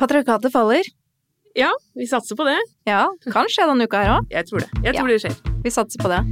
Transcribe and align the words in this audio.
Patriarkatet 0.00 0.52
faller. 0.52 0.82
Ja, 1.54 1.70
vi 1.94 2.06
satser 2.06 2.36
på 2.38 2.44
det. 2.48 2.56
Ja, 2.88 3.02
kan 3.32 3.50
skje 3.52 3.66
denne 3.68 3.84
uka 3.90 4.00
her 4.04 4.14
òg. 4.18 4.30
Jeg 4.32 4.48
tror 4.48 4.64
det. 4.64 4.70
Jeg 4.86 4.96
tror 4.96 5.08
Ja. 5.10 5.16
det 5.18 5.20
skjer. 5.26 5.60
Vi 5.66 5.70
satser 5.70 6.00
på 6.00 6.08
det. 6.08 6.22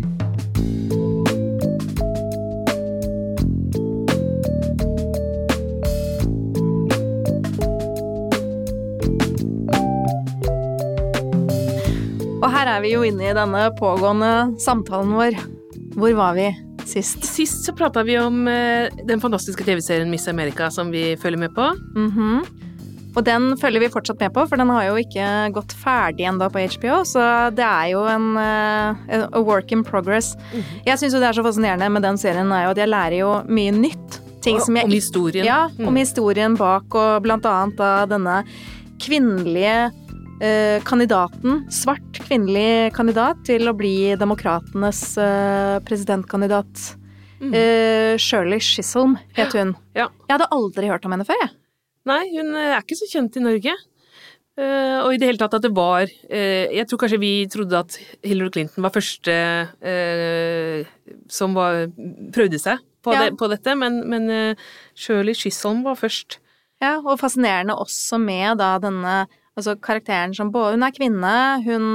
Og 12.38 12.50
her 12.54 12.69
er 12.71 12.82
vi 12.85 12.92
jo 12.94 13.03
inne 13.06 13.30
i 13.30 13.35
denne 13.37 13.64
pågående 13.78 14.30
samtalen 14.62 15.14
vår. 15.19 15.38
Hvor 15.98 16.14
var 16.19 16.37
vi 16.38 16.46
sist? 16.88 17.24
Sist 17.27 17.64
så 17.66 17.74
prata 17.77 18.05
vi 18.06 18.14
om 18.20 18.45
eh, 18.48 18.87
den 19.09 19.20
fantastiske 19.20 19.66
TV-serien 19.66 20.10
Miss 20.12 20.28
America 20.30 20.70
som 20.73 20.92
vi 20.95 21.16
følger 21.20 21.42
med 21.46 21.55
på. 21.56 21.66
Mhm. 21.98 22.46
Og 23.16 23.25
den 23.27 23.51
følger 23.59 23.83
vi 23.83 23.91
fortsatt 23.93 24.21
med 24.21 24.35
på, 24.37 24.45
for 24.51 24.61
den 24.61 24.71
har 24.71 24.89
jo 24.91 24.98
ikke 25.01 25.27
gått 25.57 25.75
ferdig 25.80 26.29
ennå 26.29 26.51
på 26.53 26.62
HBO, 26.77 27.01
så 27.09 27.25
det 27.57 27.65
er 27.65 27.93
jo 27.95 28.05
en 28.11 28.30
eh, 28.39 29.27
a 29.27 29.43
work 29.43 29.73
in 29.75 29.85
progress. 29.87 30.35
Jeg 30.87 31.01
syns 31.01 31.16
jo 31.16 31.23
det 31.23 31.30
er 31.30 31.39
så 31.39 31.47
fascinerende 31.47 31.91
med 31.95 32.05
den 32.07 32.21
serien, 32.21 32.52
er 32.52 32.66
jo 32.69 32.75
at 32.77 32.83
jeg 32.83 32.93
lærer 32.93 33.21
jo 33.23 33.30
mye 33.49 33.75
nytt. 33.75 34.21
Ting 34.45 34.61
som 34.63 34.77
jeg 34.79 34.87
om 34.87 34.93
historien. 34.95 35.47
Ja, 35.47 35.65
om 35.83 35.97
historien 35.99 36.55
bak, 36.59 36.95
og 36.95 37.25
blant 37.25 37.49
annet 37.49 37.80
da 37.80 37.93
denne 38.09 38.43
kvinnelige 39.02 39.88
eh, 40.41 40.79
kandidaten, 40.87 41.65
svart 41.75 42.23
kvinnelig 42.27 42.93
kandidat 42.97 43.41
til 43.49 43.69
å 43.69 43.75
bli 43.77 44.15
demokratenes 44.21 45.02
eh, 45.23 45.79
presidentkandidat. 45.87 46.85
Mm. 47.38 47.55
Eh, 47.55 48.15
Shirley 48.19 48.63
Chisholm 48.63 49.16
het 49.37 49.55
hun. 49.55 49.75
Ja. 49.95 50.09
Jeg 50.27 50.38
hadde 50.38 50.51
aldri 50.55 50.91
hørt 50.91 51.07
om 51.07 51.15
henne 51.15 51.27
før, 51.29 51.38
jeg. 51.43 51.55
Nei, 52.09 52.25
hun 52.37 52.57
eh, 52.57 52.75
er 52.75 52.83
ikke 52.83 52.98
så 52.98 53.09
kjent 53.11 53.39
i 53.39 53.45
Norge. 53.45 53.75
Uh, 54.59 55.05
og 55.05 55.12
i 55.15 55.19
det 55.21 55.29
hele 55.29 55.39
tatt 55.39 55.53
at 55.55 55.62
det 55.62 55.71
var 55.71 56.09
uh, 56.09 56.65
Jeg 56.74 56.82
tror 56.91 56.99
kanskje 56.99 57.21
vi 57.23 57.30
trodde 57.46 57.79
at 57.79 57.95
Hillary 58.27 58.51
Clinton 58.57 58.82
var 58.82 58.91
første 58.91 59.35
uh, 59.71 61.13
som 61.30 61.55
var, 61.55 61.85
prøvde 62.35 62.59
seg 62.59 62.82
på, 63.07 63.15
Ja. 63.15 63.29
det, 63.29 63.37
på 63.38 63.47
dette, 63.52 63.77
men, 63.79 64.00
men 64.10 64.27
Shirley 64.98 65.36
Chisholm 65.38 65.84
var 65.86 65.94
først. 66.00 66.41
Ja, 66.82 66.97
og 66.98 67.20
fascinerende 67.20 67.77
også 67.78 68.19
med 68.19 68.58
da 68.58 68.72
denne 68.82 69.20
altså 69.54 69.77
karakteren 69.78 70.34
som 70.34 70.50
både 70.54 70.75
Hun 70.75 70.86
er 70.88 70.97
kvinne, 70.97 71.36
hun 71.62 71.86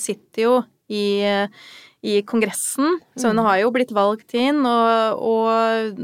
sitter 0.00 0.46
jo 0.46 0.54
i, 0.88 1.20
i 2.02 2.16
Kongressen, 2.26 2.96
så 3.14 3.30
hun 3.30 3.38
har 3.46 3.60
jo 3.60 3.68
blitt 3.70 3.92
valgt 3.94 4.34
inn, 4.34 4.64
og, 4.66 5.20
og 5.22 6.00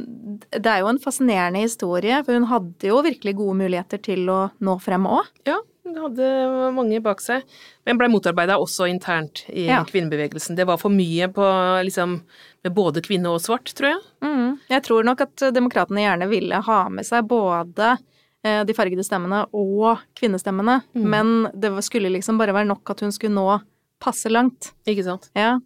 det 0.55 0.71
er 0.71 0.85
jo 0.85 0.91
en 0.93 1.01
fascinerende 1.03 1.65
historie, 1.65 2.21
for 2.23 2.39
hun 2.39 2.47
hadde 2.51 2.87
jo 2.93 3.01
virkelig 3.03 3.35
gode 3.41 3.57
muligheter 3.59 3.99
til 4.07 4.29
å 4.31 4.37
nå 4.63 4.77
frem 4.85 5.09
òg. 5.11 5.27
Ja, 5.49 5.57
hun 5.89 5.97
hadde 5.99 6.29
mange 6.77 7.01
bak 7.03 7.23
seg. 7.25 7.43
Men 7.89 7.99
ble 7.99 8.11
motarbeida 8.13 8.59
også 8.61 8.87
internt 8.91 9.43
i 9.51 9.67
Ja. 9.67 9.81
kvinnebevegelsen. 9.89 10.55
Det 10.55 10.67
var 10.69 10.77
for 10.79 10.93
mye 10.95 11.27
på 11.33 11.47
liksom 11.89 12.21
med 12.65 12.75
både 12.77 13.03
kvinne 13.03 13.33
og 13.33 13.41
svart, 13.41 13.73
tror 13.75 13.95
jeg. 13.97 14.03
Mm. 14.23 14.59
Jeg 14.71 14.83
tror 14.87 15.03
nok 15.09 15.21
at 15.25 15.47
demokratene 15.57 16.05
gjerne 16.05 16.29
ville 16.31 16.61
ha 16.63 16.79
med 16.93 17.07
seg 17.09 17.27
både 17.27 17.97
eh, 18.45 18.63
de 18.69 18.75
fargede 18.77 19.03
stemmene 19.07 19.47
og 19.57 19.99
kvinnestemmene, 20.15 20.83
men 20.95 21.49
det 21.59 21.73
skulle 21.83 22.13
liksom 22.15 22.39
bare 22.39 22.55
være 22.55 22.69
nok 22.71 22.95
at 22.95 23.01
hun 23.01 23.11
skulle 23.11 23.35
nå 23.35 23.59
passe 24.01 24.31
langt. 24.31 24.73
Ikke 24.87 25.05
sant? 25.07 25.31
Ja. 25.35 25.57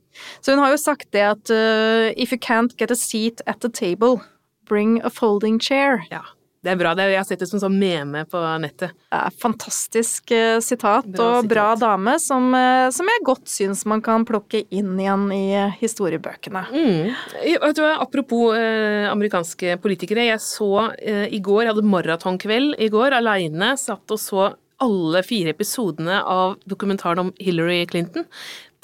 Så 0.41 0.52
hun 0.55 0.62
har 0.64 0.72
jo 0.75 0.80
sagt 0.80 1.11
det 1.12 1.25
at 1.30 1.50
uh, 1.52 2.11
if 2.16 2.33
you 2.33 2.39
can't 2.41 2.77
get 2.78 2.91
a 2.91 2.97
seat 2.98 3.41
at 3.47 3.61
the 3.61 3.69
table, 3.70 4.20
bring 4.69 5.00
a 5.05 5.11
folding 5.11 5.58
chair. 5.61 6.05
Ja. 6.11 6.22
Det 6.62 6.70
er 6.70 6.77
bra. 6.78 6.92
Det, 6.94 7.08
jeg 7.11 7.19
har 7.19 7.24
sett 7.27 7.41
det 7.42 7.48
som 7.50 7.58
sånn 7.58 7.74
meme 7.74 8.20
på 8.30 8.39
nettet. 8.62 8.92
Er 9.11 9.33
fantastisk 9.42 10.30
uh, 10.30 10.61
sitat, 10.62 11.08
Bra 11.11 11.24
og 11.41 11.48
bra 11.50 11.64
dame 11.74 12.12
som, 12.22 12.52
uh, 12.55 12.86
som 12.94 13.08
jeg 13.11 13.24
godt 13.27 13.50
syns 13.50 13.83
man 13.91 13.98
kan 14.06 14.22
plukke 14.28 14.61
inn 14.70 14.92
igjen 14.94 15.24
i 15.34 15.41
eh, 15.58 15.74
historiebøkene. 15.80 16.62
Mm. 16.70 17.11
Jeg- 17.42 17.58
Vet 17.64 17.80
du 17.80 17.83
Apropos 17.90 18.55
eh, 18.55 19.08
amerikanske 19.11 19.74
politikere. 19.83 20.29
Jeg 20.30 20.39
så 20.45 20.70
eh, 21.02 21.27
i 21.35 21.40
går, 21.42 21.64
jeg 21.67 21.74
hadde 21.74 21.90
maratonkveld 21.96 22.79
i 22.79 22.89
går 22.95 23.18
aleine. 23.18 23.73
Satt 23.83 24.14
og 24.14 24.23
så 24.23 24.52
alle 24.82 25.22
fire 25.26 25.54
episodene 25.54 26.20
av 26.26 26.58
dokumentaren 26.68 27.28
om 27.28 27.32
Hillary 27.40 27.84
Clinton. 27.86 28.26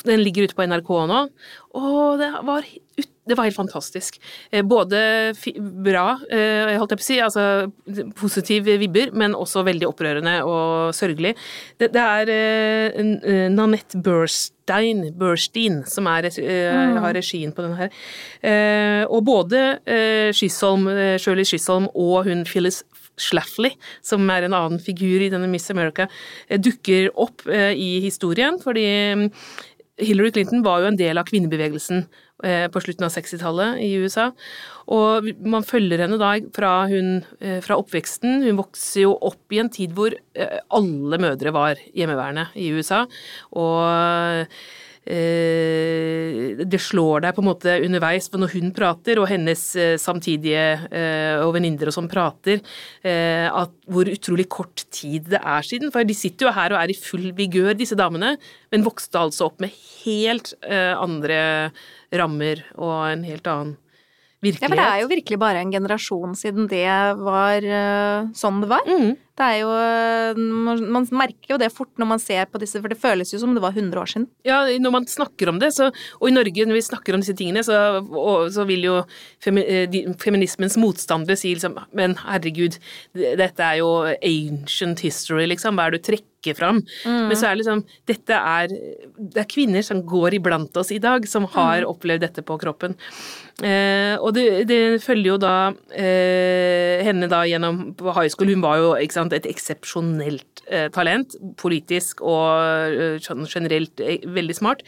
Den 0.07 0.23
ligger 0.23 0.47
ute 0.47 0.55
på 0.55 0.67
NRK 0.69 0.91
nå. 1.11 1.23
Og 1.79 2.21
det 2.21 2.29
var, 2.47 2.67
det 3.29 3.37
var 3.37 3.49
helt 3.49 3.57
fantastisk. 3.57 4.21
Eh, 4.51 4.63
Både 4.63 5.01
bra, 5.59 6.05
eh, 6.31 6.77
holdt 6.79 6.95
jeg 6.95 7.01
på 7.01 7.03
å 7.03 7.07
si, 7.09 7.17
altså 7.23 8.13
positive 8.19 8.79
vibber, 8.79 9.11
men 9.19 9.35
også 9.35 9.65
veldig 9.67 9.89
opprørende 9.91 10.37
og 10.47 10.95
sørgelig. 10.97 11.35
Det, 11.83 11.91
det 11.97 12.05
er 12.05 12.33
eh, 12.35 13.51
Nanette 13.51 13.99
Burstein, 14.07 15.09
Burstein 15.19 15.83
som 15.91 16.07
er, 16.15 16.31
eh, 16.31 16.95
har 17.03 17.19
regien 17.19 17.51
på 17.57 17.67
denne 17.67 17.83
her. 17.83 19.09
Og 19.11 19.25
både 19.27 19.65
Skysholm, 20.37 20.87
Shirley 21.19 21.47
Skysholm 21.49 21.91
og 21.91 22.29
hun 22.31 22.47
Phyllis 22.47 22.85
Schlafly, 23.23 23.73
som 24.05 24.25
er 24.33 24.47
en 24.47 24.57
annen 24.57 24.83
figur 24.83 25.25
i 25.25 25.31
denne 25.33 25.51
Miss 25.51 25.71
America, 25.73 26.09
eh, 26.49 26.61
dukker 26.61 27.11
opp 27.19 27.47
eh, 27.51 27.75
i 27.75 27.99
historien, 28.05 28.59
fordi 28.63 28.87
mm, 29.19 29.27
Hillary 29.99 30.33
Clinton 30.35 30.65
var 30.67 30.83
jo 30.83 30.91
en 30.93 30.99
del 30.99 31.19
av 31.19 31.27
kvinnebevegelsen 31.29 32.05
eh, 32.47 32.67
på 32.71 32.83
slutten 32.85 33.09
av 33.09 33.15
60-tallet 33.15 33.83
i 33.83 33.93
USA. 33.99 34.29
Og 34.95 35.27
man 35.43 35.67
følger 35.67 36.05
henne 36.05 36.21
da 36.21 36.37
fra, 36.55 36.73
hun, 36.89 37.19
fra 37.67 37.77
oppveksten. 37.77 38.45
Hun 38.47 38.61
vokser 38.63 39.03
jo 39.03 39.17
opp 39.27 39.53
i 39.53 39.59
en 39.61 39.69
tid 39.75 39.93
hvor 39.99 40.15
alle 40.73 41.19
mødre 41.21 41.53
var 41.53 41.83
hjemmeværende 41.93 42.47
i 42.57 42.71
USA. 42.73 43.03
Og 43.59 44.55
det 45.09 46.81
slår 46.83 47.25
deg 47.25 47.35
på 47.37 47.43
en 47.43 47.49
måte 47.49 47.77
underveis 47.85 48.29
for 48.29 48.43
når 48.43 48.53
hun 48.57 48.73
prater, 48.77 49.21
og 49.21 49.29
hennes 49.31 49.63
eh, 49.79 49.97
samtidige 50.01 50.65
eh, 50.93 51.41
og 51.45 51.55
venninner 51.57 51.89
og 51.89 51.97
sånn 51.97 52.11
prater, 52.11 52.61
eh, 53.07 53.49
at 53.49 53.73
hvor 53.89 54.11
utrolig 54.13 54.49
kort 54.53 54.85
tid 54.95 55.31
det 55.33 55.41
er 55.41 55.67
siden. 55.67 55.93
For 55.95 56.05
de 56.05 56.17
sitter 56.17 56.49
jo 56.49 56.55
her 56.57 56.75
og 56.75 56.83
er 56.83 56.93
i 56.93 56.99
full 56.99 57.31
vigør, 57.39 57.73
disse 57.79 57.99
damene, 57.99 58.37
men 58.73 58.87
vokste 58.87 59.21
altså 59.23 59.49
opp 59.49 59.63
med 59.65 59.75
helt 60.05 60.55
eh, 60.69 60.95
andre 60.99 61.41
rammer 62.15 62.65
og 62.77 62.97
en 63.11 63.29
helt 63.29 63.49
annen 63.51 63.77
Ja, 64.39 64.69
for 64.69 64.79
det 64.79 64.85
er 64.87 65.01
jo 65.03 65.09
virkelig 65.11 65.39
bare 65.43 65.63
en 65.65 65.73
generasjon 65.75 66.37
siden 66.39 66.69
det 66.71 66.87
var 67.19 67.65
eh, 67.65 68.29
sånn 68.39 68.61
det 68.63 68.69
var. 68.71 68.87
Mm. 68.87 69.17
Det 69.39 69.47
er 69.47 69.57
jo 69.61 69.73
eh, 69.75 70.39
man, 70.39 71.09
merker 71.15 71.55
jo 71.55 71.59
det 71.59 71.73
fort 71.75 71.91
når 71.99 72.09
man 72.13 72.23
ser 72.23 72.47
på 72.47 72.61
disse, 72.63 72.79
for 72.79 72.91
det 72.91 73.01
føles 73.03 73.33
jo 73.35 73.41
som 73.43 73.57
det 73.57 73.63
var 73.65 73.75
100 73.75 73.99
år 73.99 74.13
siden. 74.13 74.29
Ja, 74.47 74.61
når 74.79 74.95
man 74.95 75.09
snakker 75.11 75.51
om 75.51 75.59
det, 75.63 75.73
så, 75.75 75.91
og 75.91 76.31
i 76.31 76.35
Norge 76.35 76.69
når 76.71 76.79
vi 76.79 76.87
snakker 76.87 77.19
om 77.19 77.25
disse 77.25 77.35
tingene, 77.39 77.67
så, 77.67 77.99
og, 77.99 78.47
så 78.55 78.67
vil 78.69 78.87
jo 78.87 78.97
femi, 79.43 79.67
eh, 79.67 79.87
de, 79.91 80.05
feminismens 80.23 80.79
motstandere 80.79 81.39
si 81.39 81.57
liksom 81.57 81.75
Men 81.99 82.15
herregud, 82.23 82.79
dette 83.19 83.63
er 83.65 83.83
jo 83.83 83.91
ancient 84.07 85.03
history, 85.03 85.49
liksom. 85.51 85.75
Hva 85.75 85.89
er 85.89 85.97
det 85.97 86.03
du 86.05 86.11
trekker 86.13 86.38
fram? 86.57 86.81
Men 87.05 87.37
så 87.37 87.49
er 87.49 87.57
det 87.57 87.65
liksom 87.65 87.85
Dette 88.09 88.39
er 88.39 88.71
Det 88.71 89.43
er 89.43 89.51
kvinner 89.51 89.85
som 89.85 90.03
går 90.07 90.39
iblant 90.39 90.77
oss 90.81 90.93
i 90.95 91.01
dag, 91.03 91.27
som 91.29 91.49
har 91.55 91.87
opplevd 91.89 92.25
dette 92.25 92.45
på 92.47 92.57
kroppen. 92.61 92.97
Eh, 93.59 94.15
og 94.23 94.37
det, 94.37 94.69
det 94.71 95.01
følger 95.03 95.33
jo 95.33 95.39
da 95.43 95.55
eh, 95.91 97.03
henne 97.03 97.27
da 97.31 97.43
gjennom 97.49 97.81
på 97.99 98.13
high 98.15 98.31
school. 98.31 98.53
Hun 98.53 98.63
var 98.63 98.79
jo 98.79 98.93
sant, 99.11 99.35
et 99.35 99.49
eksepsjonelt 99.51 100.63
eh, 100.71 100.87
talent, 100.95 101.35
politisk 101.59 102.23
og 102.23 102.93
eh, 102.95 103.19
sånn 103.25 103.49
generelt 103.51 103.99
eh, 104.05 104.23
veldig 104.23 104.57
smart, 104.57 104.85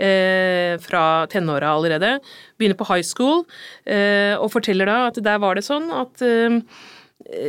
eh, 0.00 0.80
fra 0.80 1.04
tenåra 1.32 1.74
allerede. 1.76 2.16
Begynner 2.56 2.80
på 2.80 2.88
high 2.88 3.04
school 3.04 3.44
eh, 3.84 4.34
og 4.38 4.52
forteller 4.54 4.88
da 4.88 4.98
at 5.10 5.20
der 5.24 5.40
var 5.42 5.58
det 5.58 5.66
sånn 5.68 5.90
at 5.92 6.24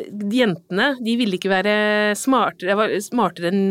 de 0.09 0.39
jentene 0.39 0.93
de 1.03 1.17
ville 1.19 1.39
ikke 1.39 1.51
være 1.51 1.75
smartere, 2.19 2.89
smartere 3.03 3.51
enn 3.51 3.67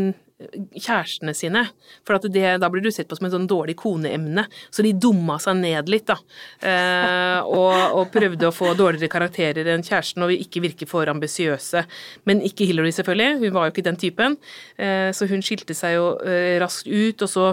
kjærestene 0.74 1.34
sine, 1.36 1.62
for 2.06 2.18
det, 2.32 2.42
da 2.60 2.68
blir 2.72 2.82
du 2.84 2.90
sett 2.92 3.08
på 3.08 3.16
som 3.16 3.28
en 3.28 3.32
sånn 3.32 3.48
dårlig 3.50 3.76
koneemne. 3.78 4.46
Så 4.74 4.84
de 4.84 4.92
dumma 4.98 5.36
seg 5.42 5.60
ned 5.60 5.90
litt, 5.92 6.10
da. 6.10 6.16
Eh, 6.58 7.38
og, 7.46 7.98
og 8.00 8.10
prøvde 8.14 8.48
å 8.48 8.54
få 8.54 8.72
dårligere 8.78 9.12
karakterer 9.12 9.70
enn 9.74 9.86
kjæresten 9.86 10.26
og 10.26 10.34
ikke 10.34 10.64
virke 10.64 10.88
for 10.90 11.10
ambisiøse. 11.10 11.84
Men 12.28 12.42
ikke 12.44 12.68
Hillary, 12.68 12.92
selvfølgelig. 12.96 13.40
Hun 13.44 13.56
var 13.56 13.68
jo 13.68 13.74
ikke 13.74 13.88
den 13.88 14.00
typen. 14.00 14.38
Eh, 14.76 15.10
så 15.14 15.28
hun 15.30 15.44
skilte 15.44 15.76
seg 15.76 15.96
jo 15.98 16.08
eh, 16.26 16.56
raskt 16.62 16.90
ut, 16.90 17.24
og 17.24 17.30
så 17.30 17.50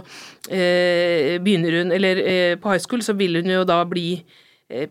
eh, 0.49 1.37
begynner 1.41 1.81
hun 1.81 1.93
Eller 1.95 2.21
eh, 2.25 2.55
på 2.59 2.71
high 2.71 2.81
school 2.81 3.03
så 3.05 3.15
vil 3.17 3.39
hun 3.39 3.51
jo 3.51 3.65
da 3.67 3.81
bli 3.87 4.07
eh, 4.17 4.39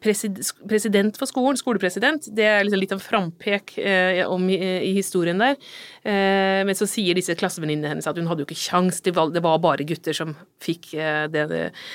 president 0.02 1.18
for 1.18 1.30
skolen, 1.30 1.58
skolepresident, 1.58 2.28
det 2.36 2.46
er 2.46 2.64
liksom 2.64 2.82
litt 2.82 2.94
av 2.96 3.02
frampek 3.04 3.76
eh, 3.80 4.22
om 4.28 4.48
i, 4.52 4.58
i 4.90 4.94
historien 4.96 5.40
der. 5.40 5.58
Eh, 6.02 6.62
men 6.66 6.76
så 6.78 6.88
sier 6.90 7.18
disse 7.18 7.36
klassevenninnene 7.38 7.94
hennes 7.94 8.08
at 8.10 8.18
hun 8.18 8.28
hadde 8.30 8.44
jo 8.44 8.48
ikke 8.50 8.62
kjangs, 8.62 9.02
det, 9.06 9.14
det 9.34 9.44
var 9.44 9.62
bare 9.62 9.86
gutter 9.88 10.16
som 10.16 10.34
fikk 10.62 10.92
eh, 10.96 11.26
det, 11.32 11.46
det 11.52 11.62
eh, 11.70 11.86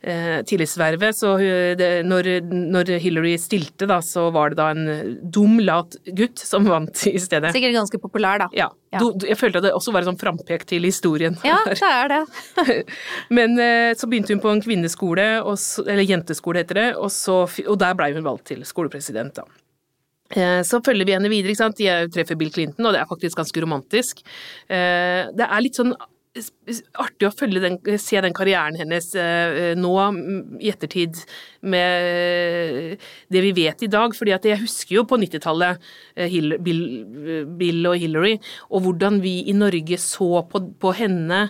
tillitsvervet. 0.00 1.16
Så 1.16 1.34
det, 1.78 1.88
når, 2.06 2.28
når 2.46 2.92
Hillary 3.02 3.34
stilte, 3.40 3.86
da, 3.90 3.98
så 4.04 4.28
var 4.34 4.52
det 4.52 4.58
da 4.60 4.68
en 4.74 5.18
dum, 5.34 5.58
lat 5.64 5.96
gutt 6.16 6.38
som 6.38 6.66
vant 6.72 7.04
i 7.10 7.18
stedet. 7.20 7.50
Sikkert 7.54 7.74
ganske 7.76 8.00
populær, 8.02 8.44
da. 8.44 8.48
Ja. 8.56 8.68
Ja. 8.94 9.02
Du, 9.02 9.26
jeg 9.28 9.36
følte 9.36 9.60
at 9.60 9.66
det 9.66 9.74
også 9.76 9.92
var 9.92 10.00
et 10.00 10.08
sånn 10.08 10.16
frampek 10.20 10.62
til 10.70 10.86
historien. 10.88 11.34
Ja, 11.44 11.58
det 11.68 11.76
er 11.84 12.08
det. 12.14 12.76
Men 13.36 13.58
eh, 13.60 13.92
så 13.98 14.08
begynte 14.08 14.32
hun 14.32 14.40
på 14.40 14.52
en 14.54 14.62
kvinneskole, 14.64 15.26
så, 15.60 15.84
eller 15.84 16.06
jenteskole 16.08 16.62
heter 16.62 16.78
det, 16.80 16.86
og, 16.96 17.10
så, 17.12 17.42
og 17.66 17.76
der 17.82 17.96
blei 17.98 18.14
hun 18.16 18.24
valgt 18.24 18.46
til 18.54 18.64
skolepresident, 18.64 19.42
da. 19.42 19.44
Eh, 20.36 20.62
Så 20.64 20.80
følger 20.84 21.08
vi 21.08 21.14
henne 21.16 21.28
videre, 21.32 21.52
ikke 21.52 21.62
sant. 21.66 21.78
Jeg 21.80 22.10
treffer 22.12 22.36
Bill 22.40 22.50
Clinton, 22.52 22.84
og 22.88 22.92
det 22.96 23.00
er 23.02 23.08
faktisk 23.08 23.38
ganske 23.42 23.62
romantisk. 23.64 24.24
Eh, 24.68 25.28
Det 25.36 25.46
er 25.46 25.62
litt 25.64 25.76
sånn 25.80 25.94
artig 27.00 27.28
å 27.28 27.32
følge 27.34 27.62
den, 27.62 27.78
se 28.00 28.20
den 28.22 28.34
karrieren 28.36 28.76
hennes 28.78 29.10
eh, 29.18 29.72
nå 29.78 29.92
mm, 30.14 30.60
i 30.62 30.70
ettertid 30.70 31.18
med 31.60 32.98
det 33.32 33.42
vi 33.46 33.54
vet 33.56 33.82
i 33.82 33.90
dag. 33.90 34.14
fordi 34.16 34.34
at 34.36 34.46
jeg 34.46 34.62
husker 34.62 34.98
jo 35.00 35.06
på 35.08 35.18
90-tallet 35.20 35.82
eh, 36.16 36.38
Bill, 36.62 36.82
Bill 37.58 37.90
og 37.90 37.98
Hillary, 37.98 38.38
og 38.70 38.86
hvordan 38.86 39.22
vi 39.24 39.40
i 39.48 39.56
Norge 39.56 39.98
så 40.02 40.44
på, 40.50 40.62
på 40.78 40.94
henne 40.98 41.48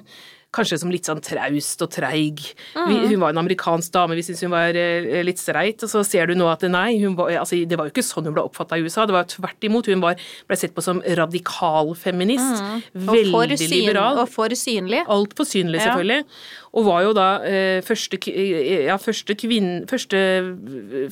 Kanskje 0.59 0.79
som 0.83 0.91
litt 0.93 1.09
sånn 1.09 1.23
traust 1.25 1.83
og 1.87 1.91
treig. 1.95 2.43
Vi, 2.75 2.99
hun 3.13 3.21
var 3.23 3.35
en 3.35 3.41
amerikansk 3.45 3.93
dame, 3.95 4.17
vi 4.19 4.25
syntes 4.27 4.43
hun 4.47 4.53
var 4.55 4.77
eh, 4.79 5.21
litt 5.27 5.39
streit. 5.41 5.83
Og 5.87 5.91
så 5.93 6.03
ser 6.07 6.27
du 6.31 6.35
nå 6.39 6.49
at 6.51 6.65
nei, 6.69 6.99
hun 7.03 7.15
var, 7.19 7.31
altså, 7.43 7.59
det 7.69 7.79
var 7.79 7.89
jo 7.89 7.95
ikke 7.95 8.07
sånn 8.07 8.29
hun 8.29 8.37
ble 8.37 8.45
oppfatta 8.49 8.79
i 8.79 8.85
USA. 8.85 9.07
Det 9.09 9.17
var 9.17 9.29
tvert 9.31 9.69
imot. 9.69 9.89
Hun 9.93 10.03
var, 10.05 10.19
ble 10.51 10.59
sett 10.59 10.75
på 10.77 10.85
som 10.85 11.03
radikal 11.19 11.95
feminist. 11.99 12.63
mm. 12.63 13.09
Veldig 13.09 13.59
liberal. 13.71 14.19
og 14.25 14.29
for 14.35 14.49
synlig. 14.59 15.05
Altfor 15.09 15.47
synlig, 15.49 15.81
Ja. 15.83 15.95
Og 16.77 16.85
var 16.89 17.05
jo 17.07 17.15
da 17.17 17.29
eh, 17.47 17.81
første, 17.85 18.19
eh, 18.29 18.87
ja, 18.89 18.99
første 19.01 19.37
kvinne, 19.39 19.87
Første, 19.89 20.19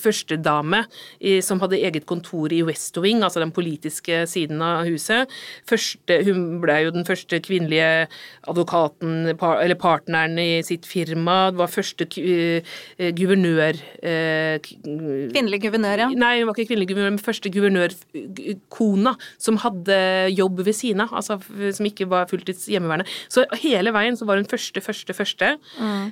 første 0.02 0.36
dame 0.42 0.82
i, 1.20 1.38
som 1.44 1.60
hadde 1.62 1.78
eget 1.80 2.06
kontor 2.08 2.52
i 2.52 2.62
West 2.66 2.96
Wing, 3.00 3.22
altså 3.24 3.40
den 3.40 3.52
politiske 3.54 4.24
siden 4.28 4.60
av 4.64 4.84
huset. 4.88 5.30
Første, 5.68 6.18
hun 6.26 6.60
ble 6.62 6.76
jo 6.84 6.92
den 6.94 7.06
første 7.08 7.40
kvinnelige 7.44 8.06
advokaten, 8.48 9.32
par, 9.40 9.60
eller 9.64 9.78
partneren 9.80 10.36
i 10.40 10.62
sitt 10.66 10.86
firma. 10.88 11.50
Det 11.52 11.60
var 11.62 11.72
første 11.72 12.08
eh, 12.20 12.76
guvernør... 13.16 13.80
uh, 14.02 14.56
Kvinnelig 14.66 15.62
guvernør, 15.64 16.04
ja. 16.04 16.08
Nei, 16.12 16.34
hun 16.40 16.50
var 16.50 16.56
ikke 16.56 16.72
kvinnelig 16.72 16.90
guvernør, 16.92 17.14
men 17.16 17.22
første 17.22 17.52
guvernørkona 17.54 19.16
som 19.42 19.60
hadde 19.64 19.98
jobb 20.34 20.62
ved 20.66 20.76
siden 20.76 21.04
av, 21.06 21.14
altså 21.16 21.38
som 21.76 21.88
ikke 21.88 22.08
var 22.10 22.28
fulltids 22.30 22.66
hjemmeværende. 22.70 23.08
Så 23.32 23.46
hele 23.62 23.94
veien 23.96 24.18
så 24.18 24.28
var 24.28 24.40
hun 24.40 24.48
første, 24.50 24.82
første, 24.84 25.16
første 25.16 25.45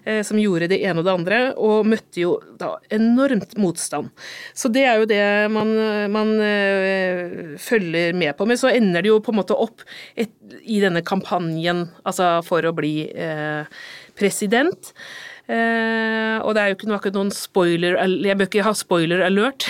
eh, 0.05 0.21
som 0.27 0.41
gjorde 0.41 0.69
det 0.73 0.81
ene 0.85 1.01
og 1.01 1.09
det 1.09 1.15
andre, 1.15 1.41
og 1.57 1.89
møtte 1.89 2.23
jo 2.23 2.37
da 2.61 2.75
enormt 2.95 3.57
motstand. 3.61 4.13
Så 4.57 4.71
det 4.73 4.87
er 4.89 5.03
jo 5.03 5.11
det 5.11 5.25
man, 5.55 5.75
man 6.15 6.33
eh, 6.45 7.55
følger 7.61 8.17
med 8.17 8.35
på. 8.39 8.49
Men 8.49 8.61
så 8.61 8.73
ender 8.73 9.05
det 9.05 9.13
jo 9.13 9.21
på 9.25 9.35
en 9.35 9.41
måte 9.43 9.59
opp 9.59 9.85
et, 10.15 10.33
i 10.63 10.81
denne 10.85 11.05
kampanjen, 11.07 11.87
altså 12.07 12.39
for 12.47 12.65
å 12.67 12.75
bli 12.77 12.97
eh, 13.11 13.85
president. 14.19 14.95
Uh, 15.45 16.41
og 16.41 16.55
det 16.57 16.61
er 16.63 16.71
jo 16.71 16.77
ikke 16.79 16.87
noe, 16.89 16.97
akkurat 16.97 17.17
noen 17.19 17.31
spoiler 17.37 17.99
Jeg 18.25 18.37
bør 18.41 18.47
ikke 18.49 18.63
ha 18.65 18.71
spoiler 18.73 19.21
alert. 19.27 19.67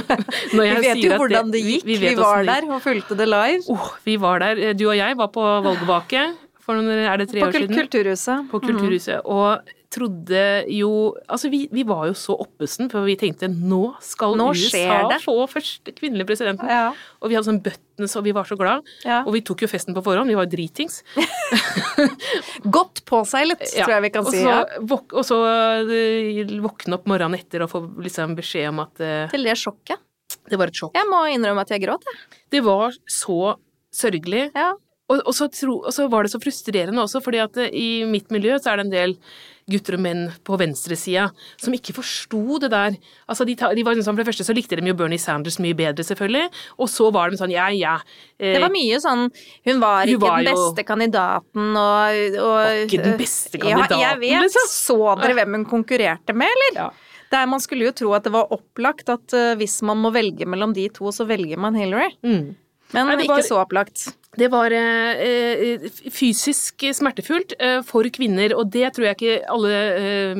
når 0.52 0.60
Vi 0.60 0.82
vet 0.84 1.00
jo 1.00 1.14
at 1.14 1.22
hvordan 1.22 1.52
det 1.54 1.62
gikk. 1.64 1.86
Vi, 1.88 1.96
vi 2.02 2.10
var 2.18 2.44
der 2.44 2.66
og 2.68 2.82
fulgte 2.84 3.16
det 3.16 3.30
live. 3.32 3.64
Oh, 3.72 3.86
vi 4.04 4.18
var 4.20 4.44
der. 4.44 4.60
Du 4.76 4.84
og 4.90 4.98
jeg 4.98 5.16
var 5.16 5.30
på 5.32 5.46
valgvake 5.64 6.26
for 6.64 6.78
noen, 6.80 7.04
er 7.04 7.20
det 7.20 7.28
tre 7.30 7.42
På 7.42 7.48
år 7.50 7.56
siden? 7.58 7.76
Kulturhuset. 7.76 8.50
På 8.50 8.60
Kulturhuset. 8.64 9.20
Og 9.24 9.74
trodde 9.94 10.42
jo 10.74 10.90
Altså, 11.30 11.50
vi, 11.52 11.64
vi 11.72 11.84
var 11.86 12.08
jo 12.08 12.14
så 12.18 12.34
oppesen, 12.42 12.88
for 12.92 13.06
vi 13.06 13.16
tenkte 13.20 13.48
nå 13.52 13.94
skal 14.02 14.34
Nå 14.38 14.50
USA 14.56 15.18
få 15.22 15.36
første 15.50 15.94
kvinnelige 15.94 16.28
presidenten. 16.32 16.70
Ja. 16.70 16.88
Og 17.20 17.30
vi 17.30 17.36
hadde 17.38 17.48
sånn 17.48 17.60
buttons, 17.64 18.16
og 18.18 18.24
vi 18.26 18.34
var 18.36 18.48
så 18.48 18.58
glad. 18.58 18.86
Ja. 19.06 19.22
Og 19.22 19.36
vi 19.36 19.42
tok 19.46 19.64
jo 19.64 19.70
festen 19.70 19.94
på 19.96 20.02
forhånd, 20.04 20.30
vi 20.32 20.38
var 20.38 20.48
jo 20.48 20.54
dritings. 20.56 21.02
Godt 22.78 23.04
påseilet, 23.08 23.62
Ja. 23.74 23.84
tror 23.84 23.94
jeg 23.96 24.06
vi 24.08 24.12
kan 24.16 24.26
og 24.26 24.32
si. 24.34 24.42
Så, 24.42 24.98
og 25.14 25.24
så 25.26 25.38
eh, 25.84 26.56
våkne 26.64 26.98
opp 26.98 27.06
morgenen 27.10 27.38
etter 27.38 27.64
og 27.66 27.72
få 27.72 27.84
liksom 28.02 28.34
beskjed 28.38 28.72
om 28.72 28.82
at 28.86 29.04
uh, 29.04 29.28
Til 29.32 29.46
det 29.46 29.56
sjokket. 29.60 30.02
det 30.50 30.58
var 30.60 30.72
et 30.72 30.80
sjokk. 30.80 30.96
Jeg 30.96 31.08
må 31.10 31.24
innrømme 31.32 31.64
at 31.64 31.70
jeg 31.72 31.84
gråt, 31.84 32.04
jeg. 32.08 32.42
Det 32.56 32.64
var 32.64 32.96
så 33.10 33.54
sørgelig. 33.94 34.48
Ja. 34.54 34.72
Og, 35.12 35.18
og, 35.28 35.34
så 35.36 35.50
tro, 35.52 35.82
og 35.84 35.92
så 35.92 36.06
var 36.08 36.24
det 36.24 36.30
så 36.32 36.38
frustrerende 36.40 37.02
også, 37.02 37.20
fordi 37.20 37.40
at 37.44 37.58
eh, 37.60 37.68
i 37.76 37.88
mitt 38.08 38.30
miljø 38.32 38.54
så 38.56 38.70
er 38.72 38.80
det 38.80 38.86
en 38.86 38.92
del 38.94 39.12
gutter 39.68 39.96
og 39.96 40.00
menn 40.04 40.22
på 40.44 40.56
venstresida 40.60 41.26
som 41.60 41.72
ikke 41.76 41.92
forsto 41.96 42.40
det 42.60 42.70
der. 42.72 42.96
Altså, 43.28 43.44
de, 43.48 43.54
de 43.56 43.84
var 43.84 43.96
sånn, 44.00 44.16
For 44.16 44.20
det 44.22 44.26
første 44.30 44.44
så 44.48 44.56
likte 44.56 44.76
de 44.80 44.88
jo 44.88 44.96
Bernie 44.96 45.20
Sanders 45.20 45.56
mye 45.60 45.76
bedre, 45.76 46.04
selvfølgelig, 46.04 46.48
og 46.80 46.88
så 46.92 47.10
var 47.12 47.32
de 47.32 47.40
sånn 47.40 47.52
ja, 47.52 47.66
ja. 47.76 47.98
eh, 48.38 48.56
Det 48.56 48.64
var 48.64 48.72
mye 48.72 48.98
sånn 49.04 49.26
Hun 49.68 49.80
var 49.84 50.04
Hun 50.08 50.14
ikke 50.14 50.22
var 50.24 50.40
den 50.40 50.50
jo- 50.52 50.56
beste 50.72 50.86
kandidaten 50.88 51.70
og, 51.84 52.40
og 52.40 52.56
Var 52.58 52.80
ikke 52.86 53.02
den 53.04 53.16
beste 53.20 53.60
kandidaten, 53.60 54.00
Ja, 54.00 54.10
jeg 54.14 54.22
vet. 54.24 54.40
liksom. 54.48 54.68
Så 54.72 54.98
dere 55.20 55.36
hvem 55.40 55.58
hun 55.60 55.68
konkurrerte 55.68 56.36
med, 56.36 56.48
eller? 56.56 56.80
Ja. 56.86 56.90
Der 57.32 57.46
man 57.50 57.60
skulle 57.60 57.88
jo 57.88 57.94
tro 57.96 58.12
at 58.16 58.24
det 58.24 58.32
var 58.36 58.52
opplagt 58.56 59.08
at 59.12 59.32
eh, 59.36 59.52
hvis 59.60 59.80
man 59.84 60.00
må 60.00 60.12
velge 60.16 60.48
mellom 60.48 60.72
de 60.76 60.88
to, 60.96 61.12
så 61.12 61.28
velger 61.28 61.60
man 61.60 61.76
Hillary. 61.76 62.12
Mm. 62.24 62.54
Men 62.94 63.08
Nei, 63.08 63.16
det 63.16 63.24
var- 63.28 63.40
ikke 63.40 63.48
så 63.48 63.56
opplagt. 63.64 64.04
Det 64.38 64.48
var 64.52 64.74
eh, 64.74 65.22
eh, 65.24 65.86
fysisk 66.10 66.84
smertefullt 66.96 67.54
eh, 67.58 67.80
for 67.86 68.06
kvinner, 68.14 68.54
og 68.58 68.70
det 68.74 68.92
tror 68.96 69.08
jeg 69.10 69.18
ikke 69.18 69.36
alle 69.54 69.72
eh, 70.00 70.34